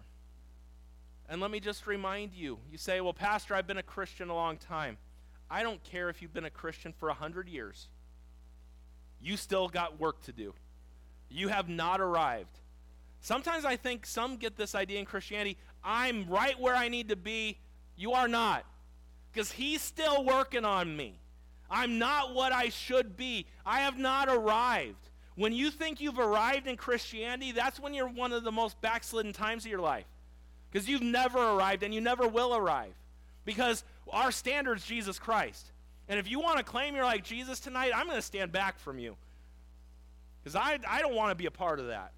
And 1.28 1.42
let 1.42 1.52
me 1.52 1.60
just 1.60 1.88
remind 1.88 2.34
you 2.34 2.60
you 2.72 2.78
say, 2.78 3.02
well, 3.02 3.14
Pastor, 3.14 3.56
I've 3.56 3.68
been 3.68 3.78
a 3.78 3.84
Christian 3.84 4.30
a 4.30 4.36
long 4.36 4.58
time. 4.58 4.98
I 5.50 5.64
don't 5.64 5.84
care 5.84 6.10
if 6.10 6.22
you've 6.22 6.34
been 6.34 6.46
a 6.46 6.50
Christian 6.50 6.94
for 7.00 7.10
a 7.10 7.14
100 7.14 7.48
years 7.48 7.88
you 9.22 9.38
still 9.38 9.68
got 9.68 10.00
work 10.00 10.22
to 10.24 10.32
do. 10.32 10.54
You 11.30 11.50
have 11.50 11.70
not 11.70 12.02
arrived. 12.02 12.60
Sometimes 13.22 13.66
I 13.66 13.76
think 13.76 14.06
some 14.06 14.38
get 14.38 14.56
this 14.56 14.76
idea 14.76 15.00
in 15.00 15.06
Christianity 15.06 15.58
I'm 15.84 16.28
right 16.30 16.60
where 16.60 16.76
I 16.76 16.88
need 16.90 17.10
to 17.10 17.16
be. 17.16 17.58
You 17.96 18.14
are 18.14 18.28
not. 18.28 18.66
Because 19.32 19.52
he's 19.52 19.82
still 19.82 20.24
working 20.24 20.66
on 20.66 20.96
me. 20.96 21.20
I'm 21.70 22.00
not 22.00 22.34
what 22.34 22.52
I 22.52 22.70
should 22.70 23.16
be. 23.16 23.46
I 23.66 23.82
have 23.82 23.98
not 23.98 24.28
arrived. 24.28 25.10
When 25.36 25.54
you 25.54 25.72
think 25.72 26.02
you've 26.02 26.20
arrived 26.20 26.68
in 26.68 26.76
Christianity, 26.76 27.52
that's 27.52 27.80
when 27.80 27.94
you're 27.94 28.10
one 28.10 28.34
of 28.34 28.44
the 28.44 28.52
most 28.52 28.80
backslidden 28.82 29.34
times 29.34 29.66
of 29.66 29.72
your 29.72 29.80
life. 29.80 30.06
Because 30.72 30.90
you've 30.90 31.02
never 31.02 31.38
arrived 31.38 31.84
and 31.84 31.94
you 31.94 32.02
never 32.02 32.28
will 32.28 32.56
arrive. 32.56 32.94
Because 33.46 33.84
our 34.10 34.32
standard 34.32 34.80
is 34.80 34.86
Jesus 34.86 35.18
Christ. 35.18 35.72
And 36.08 36.20
if 36.20 36.30
you 36.30 36.40
want 36.40 36.58
to 36.58 36.64
claim 36.64 36.96
you're 36.96 37.06
like 37.06 37.24
Jesus 37.24 37.60
tonight, 37.60 37.92
I'm 37.96 38.06
going 38.06 38.18
to 38.18 38.22
stand 38.22 38.52
back 38.52 38.80
from 38.80 39.00
you. 39.00 39.16
Because 40.44 40.56
I, 40.56 40.80
I 40.88 41.02
don't 41.02 41.16
want 41.16 41.32
to 41.32 41.36
be 41.36 41.46
a 41.46 41.52
part 41.52 41.80
of 41.80 41.88
that. 41.88 42.12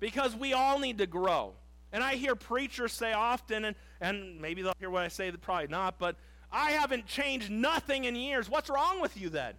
Because 0.00 0.34
we 0.34 0.52
all 0.52 0.78
need 0.78 0.98
to 0.98 1.06
grow. 1.06 1.52
And 1.92 2.02
I 2.02 2.16
hear 2.16 2.34
preachers 2.34 2.92
say 2.92 3.12
often, 3.12 3.64
and, 3.64 3.76
and 4.00 4.40
maybe 4.40 4.62
they'll 4.62 4.74
hear 4.78 4.90
what 4.90 5.04
I 5.04 5.08
say, 5.08 5.30
probably 5.30 5.68
not, 5.68 5.98
but 5.98 6.16
I 6.50 6.72
haven't 6.72 7.06
changed 7.06 7.50
nothing 7.50 8.04
in 8.04 8.16
years. 8.16 8.48
What's 8.48 8.68
wrong 8.70 9.00
with 9.00 9.16
you 9.16 9.28
then? 9.28 9.54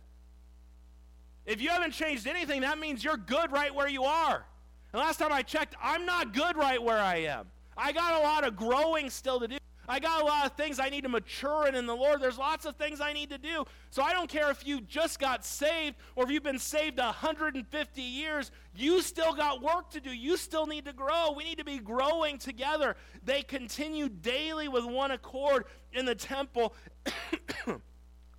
If 1.46 1.62
you 1.62 1.70
haven't 1.70 1.92
changed 1.92 2.28
anything, 2.28 2.62
that 2.62 2.78
means 2.78 3.04
you're 3.04 3.18
good 3.18 3.52
right 3.52 3.74
where 3.74 3.88
you 3.88 4.04
are. 4.04 4.46
And 4.92 5.02
last 5.02 5.18
time 5.18 5.32
I 5.32 5.42
checked, 5.42 5.76
I'm 5.82 6.06
not 6.06 6.34
good 6.34 6.58
right 6.58 6.82
where 6.82 7.00
I 7.00 7.18
am. 7.18 7.48
I 7.78 7.92
got 7.92 8.16
a 8.16 8.24
lot 8.24 8.46
of 8.46 8.56
growing 8.56 9.10
still 9.10 9.40
to 9.40 9.48
do. 9.48 9.58
I 9.88 10.00
got 10.00 10.22
a 10.22 10.26
lot 10.26 10.46
of 10.46 10.54
things 10.54 10.80
I 10.80 10.90
need 10.90 11.04
to 11.04 11.10
mature 11.10 11.68
in 11.68 11.76
in 11.76 11.86
the 11.86 11.96
Lord. 11.96 12.22
There's 12.22 12.38
lots 12.38 12.66
of 12.66 12.76
things 12.76 13.00
I 13.00 13.14
need 13.14 13.30
to 13.30 13.38
do. 13.38 13.64
So 13.90 14.04
I 14.04 14.12
don't 14.12 14.30
care 14.30 14.52
if 14.52 14.68
you 14.68 14.82
just 14.82 15.20
got 15.20 15.46
saved 15.46 15.96
or 16.16 16.26
if 16.26 16.30
you've 16.30 16.44
been 16.44 16.60
saved 16.60 16.98
150 16.98 18.02
years, 18.02 18.52
you 18.76 19.02
still 19.02 19.34
got 19.34 19.62
work 19.62 19.90
to 19.92 20.02
do. 20.02 20.10
You 20.14 20.36
still 20.36 20.68
need 20.68 20.86
to 20.86 20.94
grow. 20.94 21.32
We 21.32 21.46
need 21.46 21.58
to 21.60 21.64
be 21.64 21.80
growing 21.80 22.38
together. 22.38 22.98
They 23.24 23.42
continue 23.44 24.10
daily 24.10 24.68
with 24.68 24.84
one 24.84 25.12
accord 25.12 25.66
in 25.94 26.06
the 26.06 26.16
temple. 26.16 26.74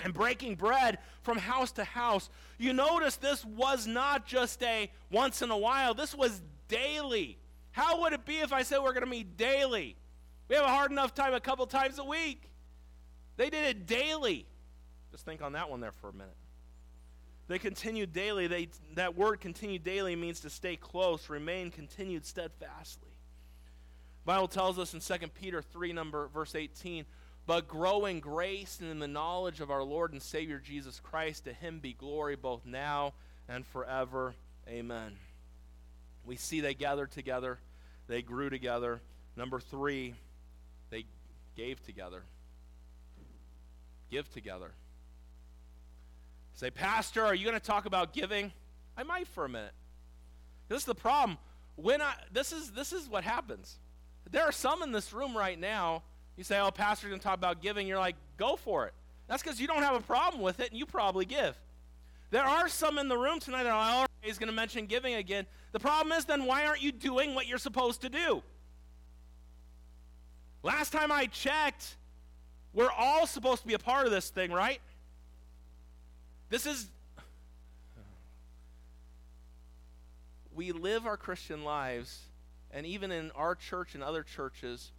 and 0.01 0.15
breaking 0.15 0.55
bread 0.55 0.99
from 1.23 1.39
house 1.39 1.73
to 1.73 1.85
house. 1.85 2.31
You 2.59 2.73
notice 2.73 3.17
this 3.17 3.45
was 3.45 3.87
not 3.87 4.27
just 4.27 4.63
a 4.63 4.91
once 5.11 5.43
in 5.43 5.51
a 5.51 5.57
while, 5.57 5.95
this 5.95 6.15
was 6.15 6.43
daily. 6.69 7.39
How 7.73 8.03
would 8.03 8.13
it 8.13 8.25
be 8.25 8.39
if 8.39 8.53
I 8.53 8.63
said 8.63 8.79
we're 8.79 8.93
going 8.93 9.05
to 9.05 9.11
meet 9.11 9.37
daily? 9.37 9.97
We 10.49 10.57
have 10.57 10.65
a 10.65 10.69
hard 10.69 10.91
enough 10.91 11.15
time 11.15 11.35
a 11.35 11.41
couple 11.41 11.67
times 11.67 11.99
a 11.99 12.05
week. 12.05 12.51
They 13.37 13.51
did 13.51 13.65
it 13.65 13.87
daily. 13.87 14.47
Just 15.13 15.25
think 15.25 15.43
on 15.43 15.53
that 15.53 15.71
one 15.71 15.81
there 15.81 15.93
for 15.93 16.09
a 16.09 16.13
minute. 16.13 16.37
They 17.49 17.59
continued 17.59 18.13
daily. 18.13 18.47
They, 18.47 18.69
that 18.95 19.17
word 19.17 19.41
continued 19.41 19.85
daily 19.85 20.17
means 20.17 20.41
to 20.41 20.51
stay 20.51 20.77
close, 20.77 21.29
remain 21.29 21.71
continued 21.71 22.27
steadfastly. 22.27 23.09
Bible 24.25 24.49
tells 24.49 24.79
us 24.79 24.93
in 24.93 25.01
2 25.01 25.29
Peter 25.29 25.63
3, 25.63 25.95
number 25.95 26.29
verse 26.29 26.55
18, 26.55 27.07
but 27.47 27.67
grow 27.67 28.05
in 28.05 28.21
grace 28.21 28.79
and 28.81 28.91
in 28.91 28.99
the 28.99 29.09
knowledge 29.09 29.61
of 29.61 29.71
our 29.71 29.83
Lord 29.83 30.13
and 30.13 30.23
Savior 30.23 30.59
Jesus 30.59 31.01
Christ. 31.01 31.45
To 31.45 31.53
him 31.55 31.79
be 31.79 31.95
glory 31.95 32.37
both 32.37 32.67
now 32.67 33.15
and 33.49 33.67
forever. 33.67 34.35
Amen. 34.69 35.13
We 36.27 36.37
see 36.37 36.61
they 36.61 36.75
gathered 36.75 37.11
together, 37.11 37.59
they 38.07 38.21
grew 38.21 38.51
together. 38.51 39.01
Number 39.35 39.61
three, 39.61 40.15
gave 41.59 41.83
together. 41.83 42.23
Give 44.11 44.31
together. 44.33 44.71
Say, 46.55 46.71
Pastor, 46.71 47.27
are 47.27 47.35
you 47.35 47.45
going 47.45 47.59
to 47.59 47.65
talk 47.65 47.85
about 47.85 48.13
giving? 48.13 48.53
I 48.97 49.03
might 49.03 49.27
for 49.27 49.45
a 49.45 49.49
minute. 49.49 49.73
This 50.69 50.79
is 50.79 50.85
the 50.85 50.95
problem. 50.95 51.37
When 51.77 52.01
I 52.01 52.15
this 52.33 52.53
is 52.53 52.73
this 52.73 52.93
is 52.93 53.09
what 53.09 53.25
happens. 53.25 53.79
There 54.31 54.43
are 54.43 54.53
some 54.53 54.83
in 54.83 54.93
this 54.93 55.13
room 55.13 55.37
right 55.37 55.59
now. 55.59 56.03
You 56.37 56.45
say, 56.45 56.59
"Oh, 56.59 56.71
pastor's 56.71 57.09
going 57.09 57.21
to 57.21 57.25
talk 57.25 57.37
about 57.37 57.63
giving." 57.63 57.87
You're 57.87 57.99
like, 57.99 58.17
"Go 58.37 58.57
for 58.57 58.87
it." 58.87 58.95
That's 59.29 59.43
because 59.43 59.61
you 59.61 59.67
don't 59.67 59.83
have 59.83 59.95
a 59.95 60.01
problem 60.01 60.43
with 60.43 60.61
it, 60.61 60.71
and 60.71 60.79
you 60.79 60.87
probably 60.87 61.25
give. 61.25 61.57
There 62.31 62.45
are 62.45 62.69
some 62.69 62.99
in 62.99 63.09
the 63.09 63.17
room 63.17 63.41
tonight 63.41 63.63
that 63.63 63.73
are 63.73 64.01
like, 64.01 64.11
"Oh, 64.11 64.27
he's 64.27 64.39
going 64.39 64.49
to 64.49 64.55
mention 64.55 64.87
giving 64.87 65.15
again." 65.15 65.47
The 65.73 65.81
problem 65.81 66.17
is, 66.17 66.25
then 66.25 66.45
why 66.45 66.67
aren't 66.67 66.83
you 66.83 66.93
doing 66.93 67.35
what 67.35 67.47
you're 67.47 67.59
supposed 67.59 68.01
to 68.03 68.09
do? 68.09 68.43
Last 70.63 70.93
time 70.93 71.13
I 71.13 71.27
checked, 71.27 71.97
we're 72.73 72.91
all 72.91 73.27
supposed 73.27 73.63
to 73.63 73.69
be 73.69 73.75
a 73.75 73.79
part 73.79 74.07
of 74.07 74.13
this 74.13 74.31
thing, 74.31 74.51
right? 74.51 74.81
This 76.51 76.67
is. 76.67 76.89
We 80.55 80.73
live 80.73 81.07
our 81.07 81.17
Christian 81.17 81.63
lives, 81.63 82.19
and 82.73 82.85
even 82.85 83.13
in 83.13 83.31
our 83.33 83.55
church 83.55 83.95
and 83.95 84.03
other 84.03 84.25
churches, 84.25 84.91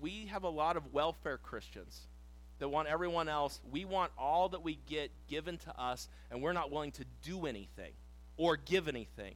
we 0.00 0.26
have 0.26 0.42
a 0.42 0.48
lot 0.48 0.76
of 0.76 0.92
welfare 0.92 1.38
Christians 1.38 2.00
that 2.58 2.68
want 2.68 2.88
everyone 2.88 3.28
else. 3.28 3.60
We 3.70 3.84
want 3.84 4.10
all 4.18 4.48
that 4.48 4.64
we 4.64 4.80
get 4.88 5.12
given 5.28 5.58
to 5.58 5.80
us, 5.80 6.08
and 6.32 6.42
we're 6.42 6.52
not 6.52 6.72
willing 6.72 6.90
to 6.92 7.04
do 7.22 7.46
anything 7.46 7.92
or 8.36 8.56
give 8.56 8.88
anything. 8.88 9.34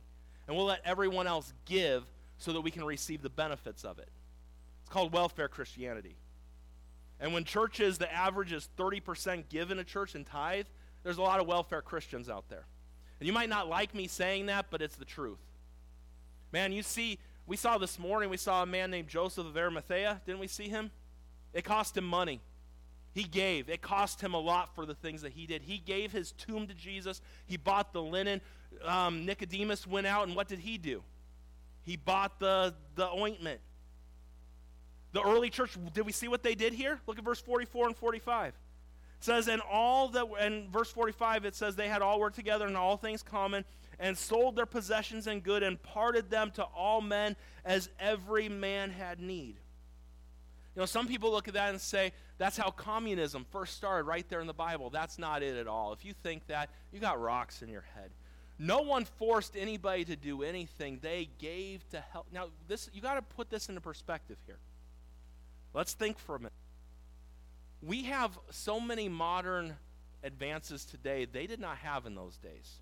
And 0.48 0.56
we'll 0.56 0.66
let 0.66 0.80
everyone 0.84 1.28
else 1.28 1.52
give 1.64 2.02
so 2.38 2.52
that 2.54 2.62
we 2.62 2.72
can 2.72 2.82
receive 2.82 3.22
the 3.22 3.30
benefits 3.30 3.84
of 3.84 4.00
it 4.00 4.08
called 4.92 5.12
welfare 5.12 5.48
Christianity. 5.48 6.16
And 7.18 7.32
when 7.32 7.44
churches, 7.44 7.98
the 7.98 8.12
average 8.12 8.52
is 8.52 8.68
30% 8.76 9.48
given 9.48 9.78
a 9.78 9.84
church 9.84 10.14
and 10.14 10.26
tithe, 10.26 10.66
there's 11.02 11.18
a 11.18 11.22
lot 11.22 11.40
of 11.40 11.46
welfare 11.46 11.80
Christians 11.80 12.28
out 12.28 12.48
there. 12.48 12.66
And 13.18 13.26
you 13.26 13.32
might 13.32 13.48
not 13.48 13.68
like 13.68 13.94
me 13.94 14.06
saying 14.06 14.46
that, 14.46 14.66
but 14.70 14.82
it's 14.82 14.96
the 14.96 15.04
truth. 15.04 15.38
Man, 16.52 16.72
you 16.72 16.82
see, 16.82 17.18
we 17.46 17.56
saw 17.56 17.78
this 17.78 17.98
morning, 17.98 18.28
we 18.28 18.36
saw 18.36 18.62
a 18.62 18.66
man 18.66 18.90
named 18.90 19.08
Joseph 19.08 19.46
of 19.46 19.56
Arimathea. 19.56 20.20
Didn't 20.26 20.40
we 20.40 20.46
see 20.46 20.68
him? 20.68 20.90
It 21.54 21.64
cost 21.64 21.96
him 21.96 22.04
money. 22.04 22.40
He 23.12 23.24
gave. 23.24 23.68
It 23.68 23.80
cost 23.82 24.20
him 24.20 24.34
a 24.34 24.40
lot 24.40 24.74
for 24.74 24.84
the 24.84 24.94
things 24.94 25.22
that 25.22 25.32
he 25.32 25.46
did. 25.46 25.62
He 25.62 25.78
gave 25.78 26.12
his 26.12 26.32
tomb 26.32 26.66
to 26.66 26.74
Jesus. 26.74 27.20
He 27.46 27.56
bought 27.56 27.92
the 27.92 28.02
linen. 28.02 28.40
Um, 28.84 29.24
Nicodemus 29.24 29.86
went 29.86 30.06
out, 30.06 30.26
and 30.26 30.36
what 30.36 30.48
did 30.48 30.58
he 30.58 30.76
do? 30.76 31.02
He 31.82 31.96
bought 31.96 32.38
the, 32.40 32.74
the 32.94 33.08
ointment. 33.08 33.60
The 35.12 35.22
early 35.22 35.50
church, 35.50 35.76
did 35.92 36.06
we 36.06 36.12
see 36.12 36.28
what 36.28 36.42
they 36.42 36.54
did 36.54 36.72
here? 36.72 37.00
Look 37.06 37.18
at 37.18 37.24
verse 37.24 37.40
44 37.40 37.88
and 37.88 37.96
45. 37.96 38.48
It 38.48 38.54
says, 39.20 39.46
and 39.48 39.62
all 39.70 40.08
that, 40.08 40.26
in 40.40 40.68
verse 40.70 40.90
45, 40.90 41.44
it 41.44 41.54
says, 41.54 41.76
they 41.76 41.88
had 41.88 42.02
all 42.02 42.18
worked 42.18 42.36
together 42.36 42.66
and 42.66 42.76
all 42.76 42.96
things 42.96 43.22
common, 43.22 43.64
and 44.00 44.18
sold 44.18 44.56
their 44.56 44.66
possessions 44.66 45.26
and 45.26 45.42
good, 45.42 45.62
and 45.62 45.80
parted 45.82 46.30
them 46.30 46.50
to 46.52 46.64
all 46.64 47.00
men 47.00 47.36
as 47.64 47.88
every 48.00 48.48
man 48.48 48.90
had 48.90 49.20
need. 49.20 49.56
You 50.74 50.80
know, 50.80 50.86
some 50.86 51.06
people 51.06 51.30
look 51.30 51.46
at 51.46 51.54
that 51.54 51.70
and 51.70 51.80
say, 51.80 52.12
that's 52.38 52.56
how 52.56 52.70
communism 52.70 53.44
first 53.50 53.76
started 53.76 54.06
right 54.06 54.26
there 54.28 54.40
in 54.40 54.46
the 54.46 54.54
Bible. 54.54 54.88
That's 54.90 55.18
not 55.18 55.42
it 55.42 55.56
at 55.56 55.68
all. 55.68 55.92
If 55.92 56.04
you 56.04 56.14
think 56.22 56.46
that, 56.46 56.70
you 56.90 56.98
got 56.98 57.20
rocks 57.20 57.62
in 57.62 57.68
your 57.68 57.84
head. 57.94 58.10
No 58.58 58.80
one 58.80 59.04
forced 59.04 59.54
anybody 59.56 60.04
to 60.06 60.16
do 60.16 60.42
anything. 60.42 60.98
They 61.02 61.28
gave 61.38 61.88
to 61.90 62.00
help. 62.12 62.26
Now, 62.32 62.46
this 62.68 62.88
you 62.92 63.02
got 63.02 63.14
to 63.14 63.22
put 63.22 63.50
this 63.50 63.68
into 63.68 63.80
perspective 63.80 64.38
here. 64.46 64.58
Let's 65.74 65.94
think 65.94 66.18
for 66.18 66.36
a 66.36 66.38
minute. 66.38 66.52
We 67.82 68.04
have 68.04 68.38
so 68.50 68.78
many 68.78 69.08
modern 69.08 69.76
advances 70.22 70.84
today 70.84 71.24
they 71.24 71.46
did 71.46 71.60
not 71.60 71.78
have 71.78 72.06
in 72.06 72.14
those 72.14 72.36
days. 72.36 72.76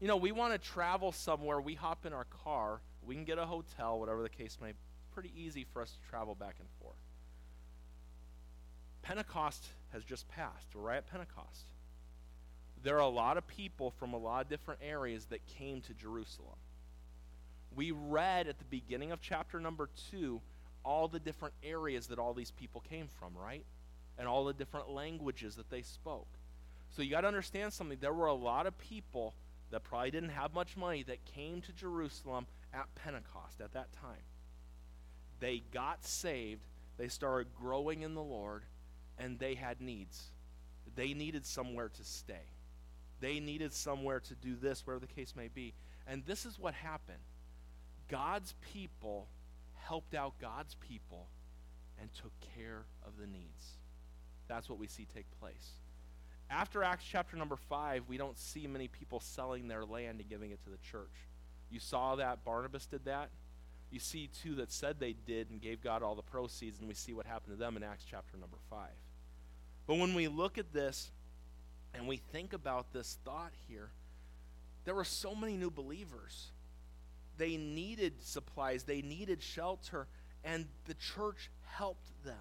You 0.00 0.08
know, 0.08 0.16
we 0.16 0.32
want 0.32 0.52
to 0.52 0.58
travel 0.58 1.12
somewhere, 1.12 1.60
we 1.60 1.74
hop 1.74 2.04
in 2.04 2.12
our 2.12 2.26
car, 2.44 2.80
we 3.02 3.14
can 3.14 3.24
get 3.24 3.38
a 3.38 3.46
hotel, 3.46 3.98
whatever 3.98 4.22
the 4.22 4.28
case 4.28 4.58
may 4.60 4.72
be. 4.72 4.78
Pretty 5.14 5.32
easy 5.36 5.64
for 5.72 5.82
us 5.82 5.92
to 5.92 6.10
travel 6.10 6.34
back 6.34 6.56
and 6.58 6.68
forth. 6.80 6.96
Pentecost 9.02 9.66
has 9.92 10.04
just 10.04 10.26
passed. 10.28 10.66
We're 10.74 10.82
right 10.82 10.96
at 10.96 11.10
Pentecost. 11.10 11.66
There 12.82 12.96
are 12.96 13.00
a 13.00 13.08
lot 13.08 13.36
of 13.36 13.46
people 13.46 13.90
from 13.90 14.12
a 14.12 14.18
lot 14.18 14.42
of 14.42 14.48
different 14.48 14.80
areas 14.82 15.26
that 15.26 15.46
came 15.46 15.82
to 15.82 15.94
Jerusalem. 15.94 16.56
We 17.74 17.90
read 17.90 18.48
at 18.48 18.58
the 18.58 18.64
beginning 18.64 19.12
of 19.12 19.20
chapter 19.20 19.60
number 19.60 19.88
two 20.10 20.40
all 20.84 21.08
the 21.08 21.20
different 21.20 21.54
areas 21.62 22.08
that 22.08 22.18
all 22.18 22.34
these 22.34 22.50
people 22.50 22.82
came 22.88 23.06
from, 23.06 23.36
right? 23.36 23.64
And 24.18 24.28
all 24.28 24.44
the 24.44 24.52
different 24.52 24.90
languages 24.90 25.56
that 25.56 25.70
they 25.70 25.82
spoke. 25.82 26.28
So 26.90 27.02
you 27.02 27.10
got 27.10 27.22
to 27.22 27.28
understand 27.28 27.72
something. 27.72 27.98
There 28.00 28.12
were 28.12 28.26
a 28.26 28.34
lot 28.34 28.66
of 28.66 28.76
people 28.78 29.34
that 29.70 29.82
probably 29.82 30.10
didn't 30.10 30.30
have 30.30 30.52
much 30.54 30.76
money 30.76 31.02
that 31.04 31.24
came 31.24 31.62
to 31.62 31.72
Jerusalem 31.72 32.46
at 32.74 32.94
Pentecost 32.94 33.60
at 33.60 33.72
that 33.72 33.92
time. 33.92 34.22
They 35.40 35.62
got 35.72 36.04
saved, 36.04 36.62
they 36.98 37.08
started 37.08 37.48
growing 37.58 38.02
in 38.02 38.14
the 38.14 38.22
Lord, 38.22 38.62
and 39.18 39.38
they 39.38 39.54
had 39.54 39.80
needs. 39.80 40.30
They 40.94 41.14
needed 41.14 41.46
somewhere 41.46 41.88
to 41.88 42.04
stay. 42.04 42.50
They 43.20 43.40
needed 43.40 43.72
somewhere 43.72 44.20
to 44.20 44.34
do 44.34 44.56
this, 44.56 44.86
whatever 44.86 45.06
the 45.06 45.12
case 45.12 45.34
may 45.34 45.48
be. 45.48 45.74
And 46.06 46.24
this 46.26 46.44
is 46.44 46.58
what 46.58 46.74
happened 46.74 47.18
God's 48.08 48.54
people 48.72 49.28
helped 49.86 50.14
out 50.14 50.34
God's 50.40 50.74
people 50.76 51.28
and 52.00 52.10
took 52.14 52.32
care 52.54 52.84
of 53.06 53.16
the 53.18 53.26
needs. 53.26 53.78
That's 54.48 54.68
what 54.68 54.78
we 54.78 54.86
see 54.86 55.06
take 55.14 55.26
place. 55.40 55.72
After 56.50 56.82
Acts 56.82 57.04
chapter 57.10 57.36
number 57.36 57.56
5, 57.56 58.04
we 58.08 58.16
don't 58.16 58.38
see 58.38 58.66
many 58.66 58.88
people 58.88 59.20
selling 59.20 59.68
their 59.68 59.84
land 59.84 60.20
and 60.20 60.28
giving 60.28 60.50
it 60.50 60.62
to 60.64 60.70
the 60.70 60.78
church. 60.78 61.28
You 61.70 61.80
saw 61.80 62.16
that 62.16 62.44
Barnabas 62.44 62.86
did 62.86 63.06
that. 63.06 63.30
You 63.90 63.98
see 63.98 64.28
two 64.42 64.54
that 64.56 64.72
said 64.72 64.98
they 64.98 65.14
did 65.26 65.50
and 65.50 65.60
gave 65.60 65.82
God 65.82 66.02
all 66.02 66.14
the 66.14 66.22
proceeds, 66.22 66.78
and 66.78 66.88
we 66.88 66.94
see 66.94 67.12
what 67.12 67.26
happened 67.26 67.54
to 67.54 67.58
them 67.58 67.76
in 67.76 67.82
Acts 67.82 68.04
chapter 68.08 68.36
number 68.36 68.58
5. 68.68 68.88
But 69.86 69.96
when 69.96 70.14
we 70.14 70.28
look 70.28 70.58
at 70.58 70.72
this 70.72 71.10
and 71.94 72.06
we 72.06 72.16
think 72.16 72.52
about 72.52 72.92
this 72.92 73.18
thought 73.24 73.52
here, 73.68 73.90
there 74.84 74.94
were 74.94 75.04
so 75.04 75.34
many 75.34 75.56
new 75.56 75.70
believers. 75.70 76.52
They 77.38 77.56
needed 77.56 78.22
supplies, 78.22 78.84
they 78.84 79.02
needed 79.02 79.42
shelter, 79.42 80.06
and 80.44 80.66
the 80.84 80.94
church 80.94 81.50
helped 81.64 82.24
them. 82.24 82.36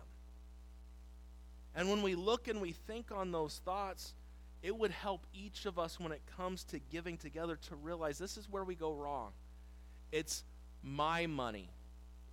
And 1.75 1.89
when 1.89 2.01
we 2.01 2.15
look 2.15 2.47
and 2.47 2.62
we 2.62 2.73
think 2.73 3.12
on 3.12 3.32
those 3.32 3.62
thoughts, 3.63 4.13
it 4.62 4.75
would 4.75 4.91
help 4.91 5.25
each 5.34 5.65
of 5.65 5.80
us 5.80 5.99
when 5.99 6.12
it 6.12 6.21
comes 6.38 6.63
to 6.65 6.80
giving 6.80 7.17
together 7.17 7.58
to 7.69 7.75
realize 7.75 8.17
this 8.17 8.38
is 8.38 8.49
where 8.49 8.63
we 8.63 8.75
go 8.75 8.93
wrong. 8.93 9.32
It's 10.12 10.43
my 10.84 11.27
money, 11.27 11.69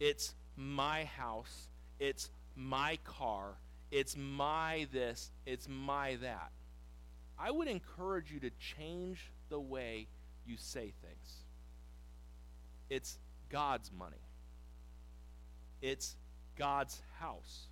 it's 0.01 0.35
my 0.57 1.05
house, 1.05 1.69
it's 1.99 2.31
my 2.57 2.99
car, 3.05 3.55
it's 3.91 4.17
my 4.17 4.89
this, 4.93 5.31
it's 5.47 5.69
my 5.69 6.17
that. 6.17 6.51
I 7.39 7.51
would 7.51 7.69
encourage 7.69 8.33
you 8.33 8.41
to 8.41 8.51
change 8.77 9.31
the 9.49 9.61
way 9.61 10.09
you 10.45 10.57
say 10.59 10.93
things. 11.03 11.45
It's 12.91 13.19
God's 13.49 13.91
money. 13.97 14.17
It's 15.81 16.17
God's 16.57 17.01
house. 17.21 17.67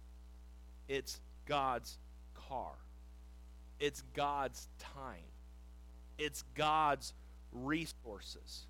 It's 0.88 1.20
God's 1.46 1.98
car. 2.48 2.72
It's 3.80 4.02
God's 4.14 4.68
time. 4.78 5.24
It's 6.18 6.44
God's 6.54 7.12
resources. 7.52 8.66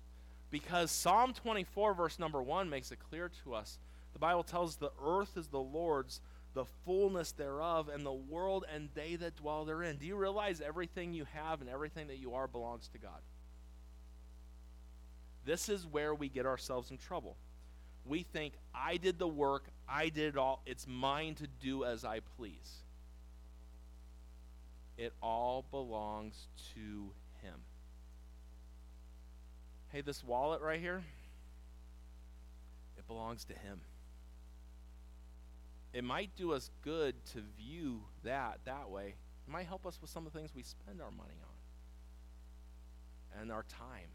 Because 0.49 0.91
Psalm 0.91 1.33
24, 1.33 1.93
verse 1.93 2.19
number 2.19 2.41
1, 2.41 2.69
makes 2.69 2.91
it 2.91 2.99
clear 3.09 3.29
to 3.43 3.53
us. 3.53 3.79
The 4.13 4.19
Bible 4.19 4.43
tells 4.43 4.77
the 4.77 4.91
earth 5.03 5.37
is 5.37 5.47
the 5.47 5.59
Lord's, 5.59 6.21
the 6.53 6.65
fullness 6.85 7.33
thereof, 7.33 7.89
and 7.89 8.05
the 8.05 8.13
world 8.13 8.65
and 8.73 8.89
they 8.95 9.15
that 9.17 9.35
dwell 9.35 9.65
therein. 9.65 9.97
Do 9.97 10.07
you 10.07 10.15
realize 10.15 10.61
everything 10.61 11.13
you 11.13 11.25
have 11.33 11.61
and 11.61 11.69
everything 11.69 12.07
that 12.07 12.17
you 12.17 12.33
are 12.33 12.47
belongs 12.47 12.87
to 12.89 12.97
God? 12.97 13.19
This 15.47 15.69
is 15.69 15.87
where 15.87 16.13
we 16.13 16.27
get 16.27 16.45
ourselves 16.45 16.91
in 16.91 16.97
trouble. 16.97 17.37
We 18.05 18.23
think, 18.23 18.55
I 18.75 18.97
did 18.97 19.17
the 19.17 19.29
work, 19.29 19.63
I 19.87 20.09
did 20.09 20.35
it 20.35 20.37
all, 20.37 20.61
it's 20.65 20.85
mine 20.85 21.35
to 21.35 21.47
do 21.47 21.85
as 21.85 22.03
I 22.03 22.19
please. 22.35 22.83
It 24.97 25.13
all 25.23 25.63
belongs 25.71 26.49
to 26.73 27.13
Him. 27.41 27.53
Hey, 29.87 30.01
this 30.01 30.21
wallet 30.21 30.61
right 30.61 30.81
here, 30.81 31.01
it 32.97 33.07
belongs 33.07 33.45
to 33.45 33.53
Him. 33.53 33.79
It 35.93 36.03
might 36.03 36.35
do 36.35 36.51
us 36.51 36.69
good 36.83 37.15
to 37.27 37.41
view 37.57 38.01
that 38.25 38.59
that 38.65 38.89
way. 38.89 39.15
It 39.47 39.49
might 39.49 39.67
help 39.67 39.85
us 39.85 39.97
with 40.01 40.09
some 40.09 40.27
of 40.27 40.33
the 40.33 40.39
things 40.39 40.53
we 40.53 40.63
spend 40.63 41.01
our 41.01 41.11
money 41.11 41.39
on 41.41 41.47
and 43.41 43.49
our 43.49 43.63
time. 43.63 44.09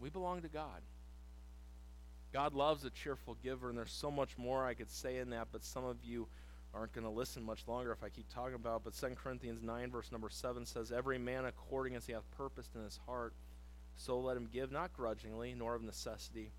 We 0.00 0.10
belong 0.10 0.42
to 0.42 0.48
God. 0.48 0.82
God 2.32 2.54
loves 2.54 2.84
a 2.84 2.90
cheerful 2.90 3.36
giver, 3.42 3.68
and 3.68 3.76
there's 3.76 3.92
so 3.92 4.10
much 4.10 4.38
more 4.38 4.64
I 4.64 4.74
could 4.74 4.90
say 4.90 5.18
in 5.18 5.30
that, 5.30 5.48
but 5.52 5.64
some 5.64 5.84
of 5.84 5.96
you 6.04 6.28
aren't 6.72 6.92
going 6.92 7.04
to 7.04 7.10
listen 7.10 7.42
much 7.42 7.66
longer 7.66 7.90
if 7.92 8.04
I 8.04 8.08
keep 8.08 8.32
talking 8.32 8.54
about 8.54 8.76
it. 8.76 8.82
But 8.84 8.94
2 8.94 9.14
Corinthians 9.16 9.62
9, 9.62 9.90
verse 9.90 10.12
number 10.12 10.28
7 10.28 10.64
says, 10.64 10.92
Every 10.92 11.18
man 11.18 11.44
according 11.44 11.96
as 11.96 12.06
he 12.06 12.12
hath 12.12 12.30
purposed 12.36 12.74
in 12.76 12.84
his 12.84 13.00
heart, 13.06 13.34
so 13.96 14.18
let 14.20 14.36
him 14.36 14.48
give, 14.50 14.70
not 14.70 14.92
grudgingly, 14.96 15.54
nor 15.56 15.74
of 15.74 15.82
necessity, 15.82 16.52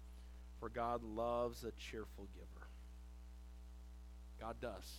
for 0.59 0.69
God 0.69 1.01
loves 1.03 1.63
a 1.63 1.71
cheerful 1.71 2.27
giver. 2.35 2.67
God 4.39 4.57
does. 4.61 4.97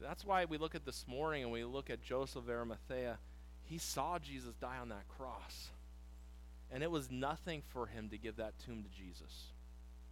That's 0.00 0.24
why 0.24 0.44
we 0.44 0.58
look 0.58 0.74
at 0.74 0.84
this 0.84 1.04
morning 1.08 1.42
and 1.42 1.52
we 1.52 1.64
look 1.64 1.90
at 1.90 2.02
Joseph 2.02 2.44
of 2.44 2.50
Arimathea. 2.50 3.18
He 3.64 3.78
saw 3.78 4.18
Jesus 4.18 4.54
die 4.60 4.78
on 4.80 4.88
that 4.90 5.08
cross. 5.08 5.68
And 6.70 6.82
it 6.82 6.90
was 6.90 7.10
nothing 7.10 7.62
for 7.68 7.86
him 7.86 8.08
to 8.10 8.18
give 8.18 8.36
that 8.36 8.58
tomb 8.58 8.82
to 8.82 8.90
Jesus. 8.90 9.52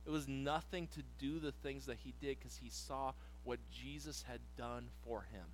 It 0.07 0.11
was 0.11 0.29
nothing 0.29 0.89
to 0.95 1.03
do 1.19 1.39
the 1.41 1.53
things 1.53 1.87
that 1.87 1.99
he 1.99 2.15
did 2.21 2.39
because 2.39 2.57
he 2.57 2.71
saw 2.71 3.13
what 3.45 3.59
Jesus 3.71 4.25
had 4.27 4.41
done 4.57 4.89
for 5.05 5.27
him. 5.33 5.45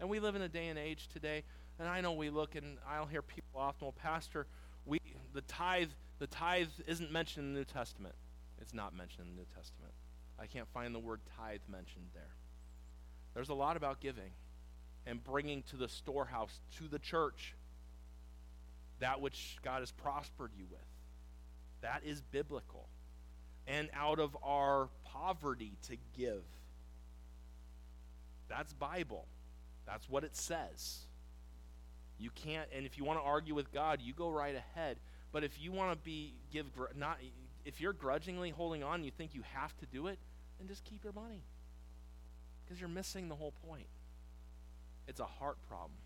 And 0.00 0.08
we 0.08 0.20
live 0.20 0.34
in 0.34 0.42
a 0.42 0.48
day 0.48 0.68
and 0.68 0.78
age 0.78 1.08
today, 1.12 1.44
and 1.78 1.88
I 1.88 2.00
know 2.00 2.12
we 2.12 2.28
look 2.30 2.56
and 2.56 2.78
I'll 2.88 3.06
hear 3.06 3.22
people 3.22 3.60
often, 3.60 3.86
well, 3.86 3.92
Pastor, 3.92 4.46
we 4.84 4.98
the 5.32 5.42
tithe, 5.42 5.90
the 6.18 6.26
tithe 6.26 6.68
isn't 6.86 7.10
mentioned 7.10 7.46
in 7.46 7.52
the 7.54 7.60
New 7.60 7.64
Testament. 7.64 8.14
It's 8.60 8.74
not 8.74 8.94
mentioned 8.94 9.28
in 9.28 9.34
the 9.34 9.40
New 9.42 9.48
Testament. 9.54 9.92
I 10.38 10.46
can't 10.46 10.68
find 10.74 10.94
the 10.94 11.00
word 11.00 11.20
tithe 11.36 11.60
mentioned 11.70 12.06
there. 12.12 12.34
There's 13.34 13.48
a 13.48 13.54
lot 13.54 13.76
about 13.76 14.00
giving 14.00 14.30
and 15.06 15.22
bringing 15.22 15.62
to 15.64 15.76
the 15.76 15.88
storehouse, 15.88 16.60
to 16.78 16.88
the 16.88 16.98
church, 16.98 17.54
that 19.04 19.20
which 19.20 19.58
God 19.62 19.80
has 19.80 19.90
prospered 19.90 20.50
you 20.56 20.64
with. 20.70 20.80
That 21.82 22.00
is 22.06 22.22
biblical. 22.22 22.88
And 23.66 23.90
out 23.94 24.18
of 24.18 24.34
our 24.42 24.88
poverty 25.04 25.76
to 25.88 25.98
give. 26.16 26.42
That's 28.48 28.72
Bible. 28.72 29.26
That's 29.86 30.08
what 30.08 30.24
it 30.24 30.34
says. 30.34 31.00
You 32.18 32.30
can't, 32.34 32.66
and 32.74 32.86
if 32.86 32.96
you 32.96 33.04
want 33.04 33.18
to 33.18 33.24
argue 33.24 33.54
with 33.54 33.70
God, 33.74 34.00
you 34.00 34.14
go 34.14 34.30
right 34.30 34.54
ahead. 34.54 34.96
But 35.32 35.44
if 35.44 35.60
you 35.60 35.70
want 35.70 35.92
to 35.92 36.02
be 36.02 36.32
give 36.50 36.64
not, 36.96 37.18
if 37.66 37.82
you're 37.82 37.92
grudgingly 37.92 38.50
holding 38.50 38.82
on, 38.82 39.04
you 39.04 39.10
think 39.10 39.34
you 39.34 39.42
have 39.52 39.76
to 39.80 39.86
do 39.86 40.06
it, 40.06 40.18
then 40.58 40.66
just 40.66 40.82
keep 40.84 41.04
your 41.04 41.12
money, 41.12 41.42
because 42.64 42.80
you're 42.80 42.88
missing 42.88 43.28
the 43.28 43.34
whole 43.34 43.52
point. 43.68 43.88
It's 45.06 45.20
a 45.20 45.26
heart 45.26 45.58
problem. 45.68 45.98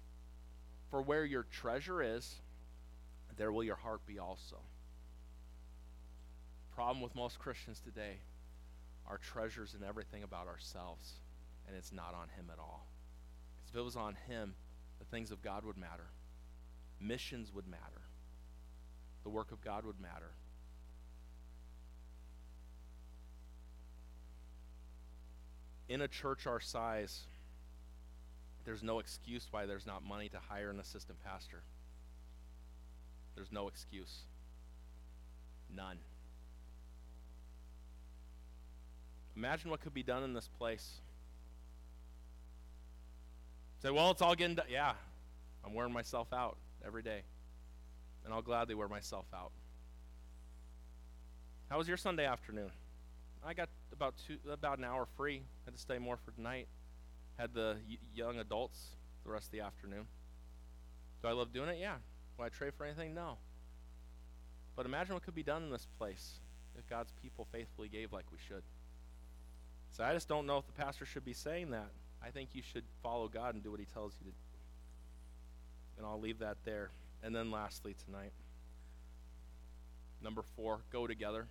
For 0.91 1.01
where 1.01 1.25
your 1.25 1.45
treasure 1.45 2.03
is, 2.03 2.41
there 3.39 3.51
will 3.51 3.65
your 3.65 3.77
heart 3.77 4.05
be 4.07 4.19
also. 4.19 4.57
Problem 6.75 7.01
with 7.01 7.15
most 7.15 7.39
Christians 7.39 7.81
today, 7.81 8.19
our 9.09 9.19
treasures 9.19 9.75
and 9.75 9.83
everything 9.83 10.23
about 10.23 10.47
ourselves, 10.47 11.15
and 11.67 11.77
it's 11.77 11.93
not 11.93 12.15
on 12.15 12.29
Him 12.37 12.51
at 12.53 12.59
all. 12.59 12.87
Because 13.57 13.71
if 13.75 13.81
it 13.81 13.85
was 13.85 13.97
on 13.97 14.17
Him, 14.29 14.55
the 14.99 15.07
things 15.07 15.31
of 15.31 15.41
God 15.43 15.65
would 15.65 15.79
matter, 15.79 16.11
missions 17.01 17.53
would 17.55 17.67
matter, 17.67 18.03
the 19.23 19.31
work 19.31 19.51
of 19.51 19.63
God 19.63 19.87
would 19.87 20.01
matter. 20.01 20.33
in 25.89 26.03
a 26.03 26.09
church 26.09 26.47
our 26.47 26.61
size, 26.61 27.23
there's 28.65 28.83
no 28.83 28.99
excuse 28.99 29.47
why 29.51 29.67
there's 29.67 29.87
not 29.87 30.05
money 30.05 30.29
to 30.29 30.39
hire 30.39 30.71
an 30.71 30.79
assistant 30.79 31.19
pastor. 31.25 31.63
There's 33.39 33.53
no 33.53 33.69
excuse. 33.69 34.23
None. 35.73 35.99
Imagine 39.37 39.71
what 39.71 39.81
could 39.81 39.95
be 39.95 40.03
done 40.03 40.25
in 40.25 40.35
this 40.35 40.49
place. 40.59 40.95
Say, 43.81 43.91
well, 43.91 44.11
it's 44.11 44.23
all 44.23 44.35
getting 44.35 44.57
done. 44.57 44.67
Yeah, 44.69 44.95
I'm 45.65 45.73
wearing 45.73 45.93
myself 45.93 46.33
out 46.33 46.57
every 46.85 47.05
day. 47.05 47.21
And 48.25 48.35
I'll 48.35 48.43
gladly 48.43 48.75
wear 48.75 48.89
myself 48.89 49.27
out. 49.33 49.53
How 51.71 51.79
was 51.79 51.87
your 51.87 51.97
Sunday 51.97 52.27
afternoon? 52.27 52.73
I 53.47 53.55
got 53.55 53.69
about 53.93 54.15
two, 54.27 54.39
about 54.51 54.79
an 54.79 54.85
hour 54.85 55.07
free. 55.17 55.43
Had 55.65 55.75
to 55.75 55.81
stay 55.81 55.99
more 55.99 56.17
for 56.17 56.33
tonight. 56.33 56.67
Had 57.39 57.55
the 57.55 57.77
y- 57.89 57.99
young 58.13 58.41
adults 58.41 58.97
the 59.25 59.31
rest 59.31 59.47
of 59.47 59.53
the 59.53 59.61
afternoon. 59.61 60.09
Do 61.23 61.29
I 61.29 61.33
love 61.33 61.53
doing 61.53 61.69
it? 61.69 61.79
Yeah. 61.81 61.99
Will 62.39 62.45
I 62.45 62.49
trade 62.49 62.73
for 62.75 62.85
anything? 62.85 63.15
No. 63.15 63.37
But 64.77 64.87
imagine 64.87 65.15
what 65.15 65.25
could 65.25 65.35
be 65.35 65.43
done 65.43 65.65
in 65.65 65.71
this 65.71 65.89
place 65.99 66.39
if 66.79 66.89
God's 66.89 67.13
people 67.21 67.47
faithfully 67.51 67.89
gave 67.89 68.13
like 68.13 68.27
we 68.31 68.39
should. 68.47 68.63
So 69.91 70.05
I 70.05 70.13
just 70.13 70.29
don't 70.29 70.47
know 70.47 70.59
if 70.59 70.67
the 70.67 70.73
pastor 70.73 71.05
should 71.05 71.25
be 71.25 71.33
saying 71.33 71.71
that. 71.73 71.91
I 72.23 72.31
think 72.31 72.51
you 72.53 72.63
should 72.63 72.85
follow 73.03 73.29
God 73.29 73.55
and 73.55 73.63
do 73.63 73.71
what 73.71 73.81
he 73.81 73.87
tells 73.87 74.15
you 74.25 74.31
to. 74.31 74.37
And 75.97 76.07
I'll 76.07 76.21
leave 76.21 76.39
that 76.39 76.59
there. 76.65 76.91
And 77.25 77.35
then 77.35 77.51
lastly 77.51 77.97
tonight, 78.05 78.33
number 80.23 80.43
4, 80.57 80.79
go 80.93 81.09
together. 81.09 81.47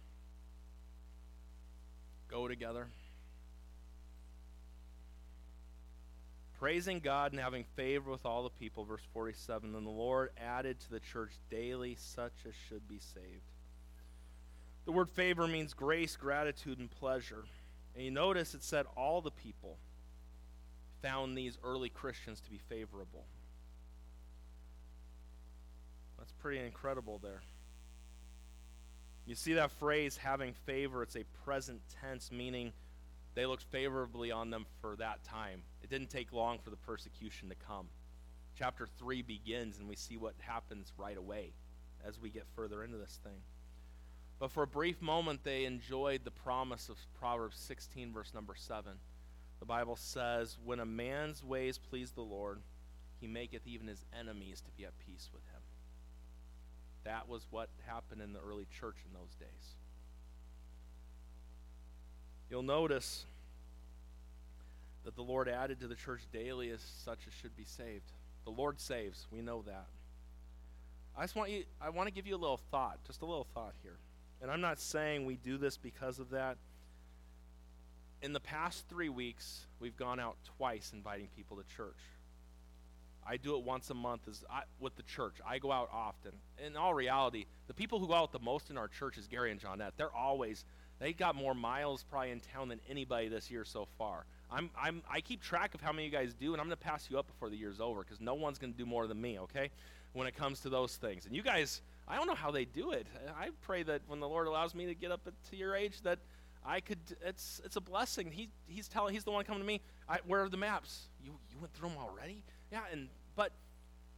Go 2.29 2.47
together. 2.47 2.87
Praising 6.59 6.99
God 6.99 7.33
and 7.33 7.41
having 7.41 7.65
favor 7.75 8.09
with 8.09 8.25
all 8.25 8.43
the 8.43 8.49
people, 8.49 8.83
verse 8.83 9.05
47. 9.13 9.73
Then 9.73 9.83
the 9.83 9.89
Lord 9.89 10.31
added 10.37 10.79
to 10.79 10.89
the 10.89 10.99
church 10.99 11.31
daily 11.51 11.95
such 11.99 12.33
as 12.47 12.53
should 12.67 12.87
be 12.87 12.99
saved. 12.99 13.51
The 14.85 14.91
word 14.91 15.09
favor 15.09 15.47
means 15.47 15.73
grace, 15.73 16.15
gratitude, 16.15 16.79
and 16.79 16.89
pleasure. 16.89 17.43
And 17.93 18.05
you 18.05 18.11
notice 18.11 18.55
it 18.55 18.63
said 18.63 18.85
all 18.95 19.21
the 19.21 19.31
people 19.31 19.77
found 21.01 21.37
these 21.37 21.57
early 21.63 21.89
Christians 21.89 22.39
to 22.41 22.49
be 22.49 22.59
favorable. 22.69 23.25
That's 26.17 26.31
pretty 26.31 26.65
incredible 26.65 27.19
there. 27.21 27.41
You 29.25 29.35
see 29.35 29.53
that 29.53 29.71
phrase, 29.71 30.17
having 30.17 30.53
favor, 30.65 31.03
it's 31.03 31.17
a 31.17 31.25
present 31.43 31.81
tense, 32.01 32.31
meaning 32.31 32.71
they 33.37 33.45
looked 33.45 33.65
favorably 33.65 34.31
on 34.31 34.49
them 34.49 34.65
for 34.81 34.95
that 34.95 35.23
time. 35.23 35.61
It 35.83 35.91
didn't 35.91 36.09
take 36.09 36.33
long 36.33 36.57
for 36.57 36.71
the 36.71 36.75
persecution 36.75 37.49
to 37.49 37.55
come. 37.55 37.87
Chapter 38.57 38.87
3 38.97 39.21
begins, 39.21 39.77
and 39.77 39.87
we 39.87 39.95
see 39.95 40.17
what 40.17 40.33
happens 40.39 40.91
right 40.97 41.15
away 41.15 41.53
as 42.03 42.19
we 42.19 42.31
get 42.31 42.47
further 42.55 42.83
into 42.83 42.97
this 42.97 43.19
thing. 43.23 43.37
But 44.39 44.51
for 44.51 44.63
a 44.63 44.67
brief 44.67 45.03
moment, 45.03 45.43
they 45.43 45.65
enjoyed 45.65 46.23
the 46.23 46.31
promise 46.31 46.89
of 46.89 46.97
Proverbs 47.19 47.59
16, 47.59 48.11
verse 48.11 48.33
number 48.33 48.55
7. 48.55 48.93
The 49.59 49.65
Bible 49.65 49.97
says, 49.97 50.57
When 50.65 50.79
a 50.79 50.85
man's 50.85 51.43
ways 51.43 51.77
please 51.77 52.13
the 52.13 52.21
Lord, 52.21 52.61
he 53.21 53.27
maketh 53.27 53.67
even 53.67 53.85
his 53.85 54.03
enemies 54.19 54.61
to 54.61 54.71
be 54.71 54.85
at 54.85 54.97
peace 54.97 55.29
with 55.31 55.43
him. 55.53 55.61
That 57.03 57.29
was 57.29 57.45
what 57.51 57.69
happened 57.85 58.23
in 58.23 58.33
the 58.33 58.39
early 58.41 58.65
church 58.65 58.97
in 59.07 59.13
those 59.13 59.35
days. 59.35 59.75
You'll 62.49 62.63
notice 62.63 63.25
that 65.03 65.15
the 65.15 65.21
Lord 65.21 65.47
added 65.47 65.79
to 65.81 65.87
the 65.87 65.95
church 65.95 66.21
daily 66.31 66.69
as 66.69 66.81
such 66.81 67.19
as 67.27 67.33
should 67.33 67.55
be 67.55 67.65
saved. 67.65 68.11
The 68.45 68.51
Lord 68.51 68.79
saves. 68.79 69.27
We 69.31 69.41
know 69.41 69.63
that. 69.65 69.87
I 71.17 71.23
just 71.23 71.35
want 71.35 71.49
you 71.49 71.63
I 71.81 71.89
want 71.89 72.07
to 72.07 72.13
give 72.13 72.27
you 72.27 72.35
a 72.35 72.37
little 72.37 72.59
thought, 72.71 72.99
just 73.05 73.21
a 73.21 73.25
little 73.25 73.47
thought 73.53 73.73
here. 73.83 73.97
And 74.41 74.51
I'm 74.51 74.61
not 74.61 74.79
saying 74.79 75.25
we 75.25 75.35
do 75.35 75.57
this 75.57 75.77
because 75.77 76.19
of 76.19 76.29
that. 76.29 76.57
In 78.21 78.33
the 78.33 78.39
past 78.39 78.85
3 78.89 79.09
weeks, 79.09 79.65
we've 79.79 79.97
gone 79.97 80.19
out 80.19 80.37
twice 80.57 80.91
inviting 80.93 81.27
people 81.35 81.57
to 81.57 81.63
church. 81.75 81.99
I 83.25 83.37
do 83.37 83.57
it 83.57 83.63
once 83.63 83.89
a 83.89 83.93
month 83.93 84.21
as 84.29 84.43
I, 84.49 84.61
with 84.79 84.95
the 84.95 85.03
church. 85.03 85.35
I 85.45 85.59
go 85.59 85.71
out 85.71 85.89
often. 85.91 86.31
In 86.65 86.77
all 86.77 86.93
reality, 86.93 87.45
the 87.67 87.73
people 87.73 87.99
who 87.99 88.07
go 88.07 88.13
out 88.13 88.31
the 88.31 88.39
most 88.39 88.69
in 88.69 88.77
our 88.77 88.87
church 88.87 89.17
is 89.17 89.27
Gary 89.27 89.51
and 89.51 89.59
Johnette. 89.59 89.91
They're 89.97 90.15
always 90.15 90.63
they 90.99 91.13
got 91.13 91.35
more 91.35 91.53
miles 91.53 92.03
probably 92.03 92.31
in 92.31 92.39
town 92.39 92.69
than 92.69 92.79
anybody 92.89 93.27
this 93.27 93.51
year 93.51 93.63
so 93.63 93.87
far. 93.97 94.25
I'm, 94.49 94.69
I'm, 94.79 95.01
I 95.09 95.21
keep 95.21 95.41
track 95.41 95.75
of 95.75 95.81
how 95.81 95.91
many 95.91 96.05
you 96.05 96.11
guys 96.11 96.33
do, 96.33 96.53
and 96.53 96.61
I'm 96.61 96.67
going 96.67 96.77
to 96.77 96.83
pass 96.83 97.07
you 97.09 97.19
up 97.19 97.27
before 97.27 97.49
the 97.49 97.57
year's 97.57 97.79
over 97.79 98.01
because 98.01 98.21
no 98.21 98.33
one's 98.33 98.57
going 98.57 98.71
to 98.71 98.77
do 98.77 98.85
more 98.85 99.05
than 99.05 99.19
me, 99.19 99.39
okay, 99.39 99.69
when 100.13 100.27
it 100.27 100.35
comes 100.35 100.61
to 100.61 100.69
those 100.69 100.95
things. 100.95 101.25
And 101.25 101.35
you 101.35 101.43
guys, 101.43 101.81
I 102.07 102.15
don't 102.15 102.27
know 102.27 102.35
how 102.35 102.51
they 102.51 102.65
do 102.65 102.91
it. 102.91 103.05
I 103.37 103.49
pray 103.61 103.83
that 103.83 104.01
when 104.07 104.19
the 104.19 104.27
Lord 104.27 104.47
allows 104.47 104.73
me 104.73 104.85
to 104.85 104.95
get 104.95 105.11
up 105.11 105.27
to 105.49 105.55
your 105.55 105.75
age, 105.75 106.01
that 106.03 106.19
I 106.65 106.81
could. 106.81 106.99
It's 107.25 107.61
it's 107.63 107.75
a 107.77 107.81
blessing. 107.81 108.31
He 108.31 108.49
he's 108.67 108.87
telling. 108.87 109.13
He's 109.13 109.23
the 109.23 109.31
one 109.31 109.43
coming 109.45 109.61
to 109.61 109.67
me. 109.67 109.81
I, 110.07 110.19
where 110.25 110.43
are 110.43 110.49
the 110.49 110.57
maps? 110.57 111.07
You 111.23 111.31
you 111.49 111.57
went 111.59 111.73
through 111.73 111.89
them 111.89 111.97
already? 111.97 112.43
Yeah. 112.71 112.81
And 112.91 113.07
but 113.35 113.51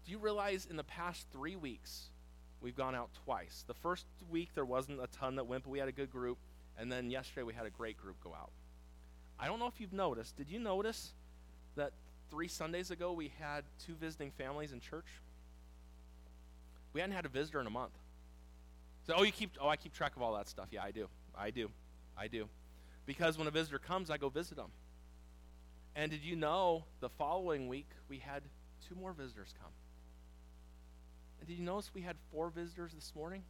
do 0.05 0.11
you 0.11 0.17
realize 0.17 0.67
in 0.69 0.75
the 0.75 0.83
past 0.83 1.27
three 1.31 1.55
weeks 1.55 2.09
we've 2.61 2.75
gone 2.75 2.95
out 2.95 3.09
twice? 3.25 3.63
The 3.67 3.75
first 3.75 4.05
week 4.31 4.49
there 4.55 4.65
wasn't 4.65 4.99
a 5.01 5.07
ton 5.07 5.35
that 5.35 5.45
went, 5.45 5.63
but 5.63 5.69
we 5.69 5.79
had 5.79 5.87
a 5.87 5.93
good 5.93 6.11
group. 6.11 6.37
And 6.79 6.89
then 6.89 7.11
yesterday 7.11 7.43
we 7.43 7.53
had 7.53 7.65
a 7.65 7.69
great 7.69 7.97
group 7.97 8.15
go 8.23 8.33
out. 8.33 8.51
I 9.37 9.47
don't 9.47 9.59
know 9.59 9.67
if 9.67 9.79
you've 9.79 9.93
noticed. 9.93 10.37
Did 10.37 10.49
you 10.49 10.59
notice 10.59 11.11
that 11.75 11.91
three 12.31 12.47
Sundays 12.47 12.89
ago 12.89 13.11
we 13.11 13.31
had 13.39 13.65
two 13.85 13.95
visiting 13.95 14.31
families 14.31 14.71
in 14.71 14.79
church? 14.79 15.07
We 16.93 17.01
hadn't 17.01 17.15
had 17.15 17.25
a 17.25 17.29
visitor 17.29 17.59
in 17.59 17.67
a 17.67 17.71
month. 17.71 17.93
So, 19.05 19.13
oh, 19.17 19.23
you 19.23 19.31
keep, 19.31 19.51
oh, 19.61 19.67
I 19.67 19.75
keep 19.75 19.93
track 19.93 20.15
of 20.15 20.21
all 20.21 20.33
that 20.35 20.47
stuff. 20.47 20.67
Yeah, 20.71 20.83
I 20.83 20.91
do. 20.91 21.07
I 21.37 21.51
do. 21.51 21.69
I 22.17 22.27
do. 22.27 22.47
Because 23.05 23.37
when 23.37 23.47
a 23.47 23.51
visitor 23.51 23.79
comes, 23.79 24.09
I 24.09 24.17
go 24.17 24.29
visit 24.29 24.55
them. 24.55 24.71
And 25.95 26.11
did 26.11 26.23
you 26.23 26.35
know 26.35 26.85
the 27.01 27.09
following 27.09 27.67
week 27.67 27.89
we 28.07 28.19
had 28.19 28.43
two 28.87 28.95
more 28.95 29.11
visitors 29.11 29.53
come? 29.61 29.71
And 31.39 31.47
did 31.47 31.57
you 31.57 31.65
notice 31.65 31.91
we 31.93 32.01
had 32.01 32.15
four 32.31 32.49
visitors 32.49 32.93
this 32.93 33.13
morning? 33.15 33.43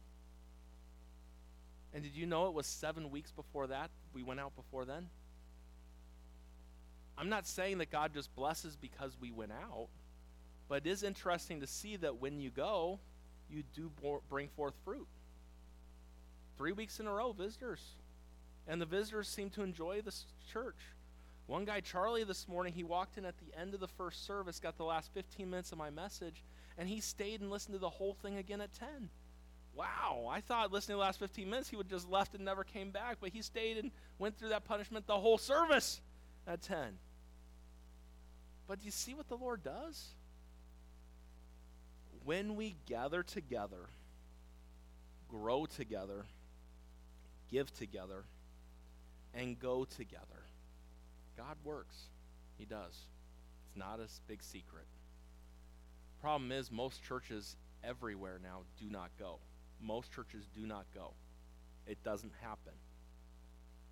And 1.92 2.02
did 2.02 2.14
you 2.14 2.26
know 2.26 2.46
it 2.46 2.54
was 2.54 2.66
seven 2.66 3.10
weeks 3.10 3.32
before 3.32 3.66
that? 3.68 3.90
We 4.14 4.22
went 4.22 4.40
out 4.40 4.54
before 4.54 4.84
then? 4.84 5.08
I'm 7.18 7.28
not 7.28 7.46
saying 7.46 7.78
that 7.78 7.90
God 7.90 8.14
just 8.14 8.34
blesses 8.34 8.76
because 8.76 9.16
we 9.20 9.30
went 9.30 9.52
out, 9.52 9.88
but 10.68 10.86
it 10.86 10.90
is 10.90 11.02
interesting 11.02 11.60
to 11.60 11.66
see 11.66 11.96
that 11.96 12.20
when 12.20 12.40
you 12.40 12.50
go, 12.50 12.98
you 13.50 13.62
do 13.74 13.90
bring 14.28 14.48
forth 14.48 14.74
fruit. 14.84 15.08
Three 16.56 16.72
weeks 16.72 17.00
in 17.00 17.06
a 17.06 17.12
row, 17.12 17.32
visitors. 17.32 17.82
And 18.66 18.80
the 18.80 18.86
visitors 18.86 19.28
seem 19.28 19.50
to 19.50 19.62
enjoy 19.62 20.00
this 20.00 20.24
church. 20.52 20.78
One 21.46 21.64
guy, 21.64 21.80
Charlie, 21.80 22.22
this 22.22 22.46
morning, 22.46 22.72
he 22.72 22.84
walked 22.84 23.18
in 23.18 23.24
at 23.24 23.34
the 23.38 23.58
end 23.58 23.74
of 23.74 23.80
the 23.80 23.88
first 23.88 24.24
service, 24.24 24.60
got 24.60 24.76
the 24.76 24.84
last 24.84 25.12
15 25.12 25.50
minutes 25.50 25.72
of 25.72 25.78
my 25.78 25.90
message, 25.90 26.44
and 26.78 26.88
he 26.88 27.00
stayed 27.00 27.40
and 27.40 27.50
listened 27.50 27.74
to 27.74 27.80
the 27.80 27.90
whole 27.90 28.14
thing 28.14 28.36
again 28.36 28.60
at 28.60 28.72
10. 28.72 29.10
Wow, 29.74 30.28
I 30.30 30.40
thought 30.40 30.72
listening 30.72 30.94
to 30.94 30.98
the 30.98 31.04
last 31.04 31.18
15 31.18 31.48
minutes 31.48 31.68
he 31.68 31.76
would 31.76 31.88
just 31.88 32.08
left 32.08 32.34
and 32.34 32.44
never 32.44 32.64
came 32.64 32.90
back, 32.90 33.18
but 33.20 33.30
he 33.30 33.40
stayed 33.42 33.78
and 33.78 33.90
went 34.18 34.36
through 34.36 34.50
that 34.50 34.64
punishment 34.64 35.06
the 35.06 35.18
whole 35.18 35.38
service 35.38 36.00
at 36.46 36.62
10. 36.62 36.98
But 38.66 38.80
do 38.80 38.84
you 38.84 38.90
see 38.90 39.14
what 39.14 39.28
the 39.28 39.36
Lord 39.36 39.62
does? 39.62 40.14
When 42.24 42.56
we 42.56 42.76
gather 42.86 43.22
together, 43.22 43.88
grow 45.28 45.66
together, 45.66 46.26
give 47.50 47.72
together, 47.72 48.24
and 49.34 49.58
go 49.58 49.84
together, 49.84 50.44
God 51.36 51.56
works. 51.64 51.96
He 52.58 52.64
does. 52.66 53.06
It's 53.66 53.76
not 53.76 54.00
a 54.00 54.08
big 54.28 54.42
secret. 54.42 54.84
Problem 56.20 56.52
is, 56.52 56.70
most 56.70 57.02
churches 57.02 57.56
everywhere 57.82 58.38
now 58.42 58.60
do 58.78 58.90
not 58.90 59.10
go. 59.18 59.38
Most 59.82 60.12
churches 60.12 60.48
do 60.54 60.66
not 60.66 60.86
go. 60.94 61.12
It 61.86 62.02
doesn't 62.04 62.32
happen. 62.40 62.72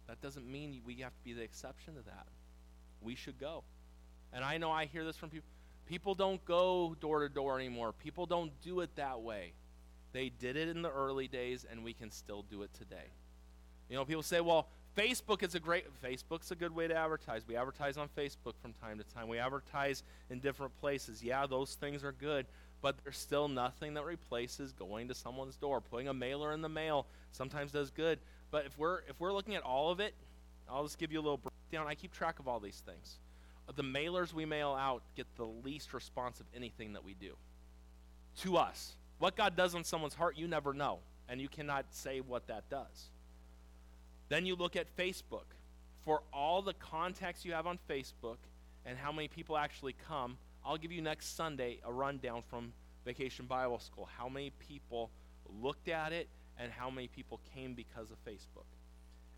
That 0.07 0.21
doesn't 0.21 0.51
mean 0.51 0.81
we 0.85 0.97
have 0.97 1.13
to 1.13 1.25
be 1.25 1.33
the 1.33 1.43
exception 1.43 1.95
to 1.95 2.03
that. 2.03 2.27
We 3.01 3.15
should 3.15 3.39
go. 3.39 3.65
And 4.33 4.45
I 4.45 4.59
know 4.59 4.71
I 4.71 4.87
hear 4.87 5.05
this 5.05 5.17
from 5.17 5.31
people. 5.31 5.49
People 5.87 6.15
don't 6.15 6.45
go 6.45 6.97
door 7.01 7.21
to 7.21 7.29
door 7.29 7.59
anymore. 7.59 7.93
People 7.93 8.27
don't 8.27 8.53
do 8.61 8.81
it 8.81 8.95
that 8.97 9.23
way. 9.23 9.53
They 10.13 10.29
did 10.29 10.57
it 10.57 10.69
in 10.69 10.83
the 10.83 10.91
early 10.91 11.29
days, 11.29 11.67
and 11.71 11.83
we 11.83 11.95
can 11.95 12.11
still 12.11 12.43
do 12.43 12.63
it 12.63 12.73
today. 12.75 13.11
You 13.89 13.97
know, 13.97 14.05
people 14.05 14.23
say, 14.23 14.41
well, 14.41 14.69
Facebook 14.97 15.43
is 15.43 15.55
a 15.55 15.61
great 15.61 15.87
Facebook's 16.03 16.51
a 16.51 16.57
good 16.57 16.75
way 16.75 16.89
to 16.89 16.95
advertise. 16.95 17.43
We 17.47 17.57
advertise 17.57 17.97
on 17.97 18.09
Facebook 18.17 18.55
from 18.61 18.75
time 18.75 18.99
to 18.99 19.05
time. 19.15 19.29
We 19.29 19.39
advertise 19.39 20.03
in 20.29 20.41
different 20.41 20.79
places. 20.81 21.23
Yeah, 21.23 21.47
those 21.47 21.75
things 21.75 22.05
are 22.05 22.13
good, 22.13 22.47
but 22.81 22.97
there's 23.03 23.19
still 23.19 23.49
nothing 23.49 23.95
that 23.95 24.05
replaces 24.05 24.73
going 24.73 25.09
to 25.09 25.15
someone's 25.15 25.57
door. 25.57 25.81
Putting 25.81 26.09
a 26.09 26.15
mailer 26.15 26.53
in 26.53 26.63
the 26.63 26.69
mail 26.69 27.07
sometimes 27.33 27.73
does 27.73 27.91
good, 27.91 28.19
but 28.51 28.67
if 28.67 28.79
we're 28.79 29.01
if 29.09 29.19
we're 29.21 29.33
looking 29.33 29.55
at 29.55 29.63
all 29.63 29.91
of 29.91 30.01
it, 30.01 30.15
I'll 30.69 30.85
just 30.85 30.99
give 30.99 31.13
you 31.13 31.19
a 31.19 31.23
little 31.23 31.39
breakdown. 31.39 31.87
I 31.89 31.95
keep 31.95 32.13
track 32.13 32.39
of 32.39 32.49
all 32.49 32.61
these 32.61 32.83
things. 32.87 33.17
Uh, 33.69 33.73
the 33.75 33.83
mailers 33.83 34.33
we 34.33 34.45
mail 34.45 34.77
out 34.79 35.03
get 35.17 35.27
the 35.37 35.47
least 35.47 35.93
response 35.93 36.41
of 36.41 36.47
anything 36.55 36.93
that 36.95 37.05
we 37.05 37.15
do 37.15 37.35
to 38.43 38.57
us. 38.57 38.95
What 39.19 39.37
God 39.37 39.57
does 39.57 39.75
on 39.75 39.85
someone's 39.85 40.15
heart, 40.15 40.37
you 40.37 40.47
never 40.47 40.73
know, 40.73 41.01
and 41.29 41.41
you 41.41 41.49
cannot 41.49 41.87
say 41.91 42.21
what 42.21 42.47
that 42.47 42.71
does. 42.71 43.11
Then 44.29 44.47
you 44.47 44.55
look 44.55 44.77
at 44.77 44.97
Facebook. 44.97 45.47
For 46.05 46.23
all 46.33 46.63
the 46.63 46.73
contacts 46.75 47.45
you 47.45 47.53
have 47.53 47.67
on 47.67 47.79
Facebook 47.89 48.39
and 48.87 48.97
how 48.97 49.13
many 49.13 49.29
people 49.29 49.59
actually 49.59 49.95
come, 50.09 50.39
I'll 50.69 50.77
give 50.77 50.93
you 50.93 51.01
next 51.01 51.35
Sunday 51.35 51.79
a 51.83 51.91
rundown 51.91 52.43
from 52.47 52.75
Vacation 53.07 53.47
Bible 53.47 53.79
School. 53.79 54.07
How 54.19 54.29
many 54.29 54.51
people 54.51 55.11
looked 55.63 55.89
at 55.89 56.13
it 56.13 56.29
and 56.59 56.71
how 56.71 56.91
many 56.91 57.09
people 57.09 57.41
came 57.55 57.73
because 57.73 58.11
of 58.11 58.23
Facebook. 58.25 58.67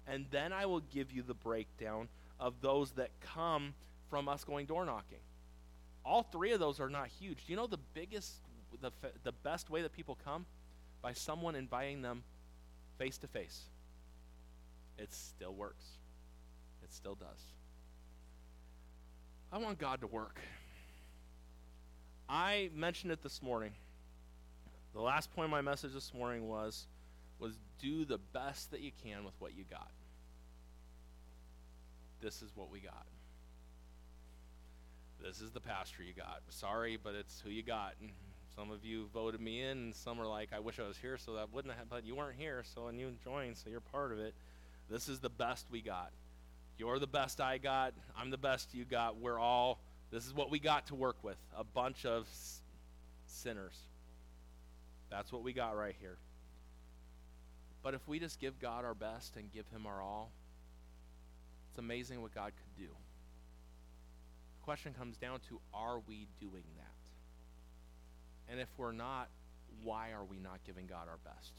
And 0.09 0.27
then 0.33 0.53
I 0.53 0.67
will 0.67 0.81
give 0.81 1.13
you 1.13 1.23
the 1.23 1.35
breakdown 1.35 2.09
of 2.41 2.55
those 2.61 2.93
that 2.93 3.11
come 3.21 3.75
from 4.09 4.29
us 4.29 4.43
going 4.43 4.67
door 4.67 4.85
knocking. 4.85 5.21
All 6.05 6.25
three 6.25 6.53
of 6.53 6.59
those 6.59 6.81
are 6.81 6.89
not 6.89 7.09
huge. 7.09 7.47
Do 7.47 7.53
you 7.53 7.57
know 7.57 7.69
the 7.69 7.79
biggest, 7.95 8.33
the, 8.81 8.91
the 9.23 9.33
best 9.33 9.71
way 9.71 9.83
that 9.83 9.93
people 9.93 10.19
come? 10.25 10.47
By 11.01 11.13
someone 11.13 11.55
inviting 11.55 12.03
them 12.03 12.25
face 12.99 13.19
to 13.19 13.29
face. 13.29 13.67
It 14.99 15.13
still 15.13 15.55
works. 15.55 15.85
It 16.83 16.93
still 16.93 17.15
does. 17.15 17.41
I 19.53 19.59
want 19.59 19.79
God 19.79 20.01
to 20.01 20.07
work. 20.09 20.41
I 22.31 22.71
mentioned 22.77 23.11
it 23.11 23.25
this 23.25 23.43
morning. 23.43 23.73
The 24.95 25.01
last 25.01 25.35
point 25.35 25.47
of 25.47 25.51
my 25.51 25.63
message 25.63 25.93
this 25.93 26.15
morning 26.15 26.47
was 26.49 26.87
was 27.41 27.59
do 27.81 28.05
the 28.05 28.19
best 28.19 28.71
that 28.71 28.81
you 28.81 28.93
can 29.03 29.25
with 29.25 29.35
what 29.41 29.57
you 29.57 29.65
got. 29.69 29.91
This 32.21 32.41
is 32.43 32.51
what 32.55 32.71
we 32.71 32.79
got. 32.79 33.07
This 35.21 35.41
is 35.41 35.51
the 35.51 35.61
pastor 35.61 36.03
you 36.03 36.13
got. 36.13 36.43
Sorry, 36.51 36.97
but 37.03 37.15
it's 37.15 37.41
who 37.41 37.51
you 37.51 37.63
got. 37.63 37.95
And 38.01 38.11
some 38.55 38.71
of 38.71 38.85
you 38.85 39.09
voted 39.13 39.41
me 39.41 39.63
in, 39.63 39.79
and 39.79 39.95
some 39.95 40.21
are 40.21 40.27
like, 40.27 40.51
I 40.53 40.61
wish 40.61 40.79
I 40.79 40.87
was 40.87 40.97
here, 40.97 41.17
so 41.19 41.35
that 41.35 41.53
wouldn't 41.53 41.75
have, 41.75 41.89
but 41.89 42.05
you 42.05 42.15
weren't 42.15 42.39
here, 42.39 42.63
so 42.75 42.87
and 42.89 43.01
you 43.01 43.13
joined, 43.25 43.57
so 43.57 43.71
you're 43.71 43.81
part 43.81 44.13
of 44.13 44.19
it. 44.19 44.35
This 44.89 45.09
is 45.09 45.19
the 45.19 45.31
best 45.31 45.67
we 45.71 45.81
got. 45.81 46.11
You're 46.79 46.99
the 46.99 47.07
best 47.07 47.41
I 47.41 47.59
got. 47.59 47.95
I'm 48.17 48.31
the 48.31 48.39
best 48.39 48.75
you 48.75 48.85
got. 48.85 49.19
We're 49.19 49.39
all, 49.39 49.81
this 50.11 50.27
is 50.27 50.35
what 50.35 50.51
we 50.51 50.59
got 50.59 50.87
to 50.89 50.95
work 50.95 51.17
with 51.23 51.39
a 51.57 51.65
bunch 51.65 52.05
of 52.05 52.27
sinners. 53.27 53.79
That's 55.11 55.33
what 55.33 55.43
we 55.43 55.53
got 55.53 55.77
right 55.77 55.95
here. 56.01 56.17
But 57.83 57.95
if 57.95 58.07
we 58.07 58.19
just 58.19 58.41
give 58.41 58.59
God 58.61 58.85
our 58.85 58.95
best 58.95 59.37
and 59.37 59.53
give 59.53 59.67
Him 59.69 59.87
our 59.87 60.03
all, 60.03 60.31
it's 61.71 61.79
amazing 61.79 62.21
what 62.23 62.35
God 62.35 62.53
could 62.57 62.83
do. 62.83 62.91
The 62.91 64.65
question 64.65 64.93
comes 64.93 65.17
down 65.17 65.41
to 65.49 65.61
are 65.73 66.01
we 66.07 66.27
doing 66.41 66.65
that? 66.77 68.53
And 68.53 68.61
if 68.61 68.69
we're 68.77 68.93
not, 68.93 69.29
why 69.83 70.11
are 70.11 70.25
we 70.25 70.39
not 70.39 70.59
giving 70.67 70.87
God 70.87 71.09
our 71.09 71.19
best? 71.25 71.53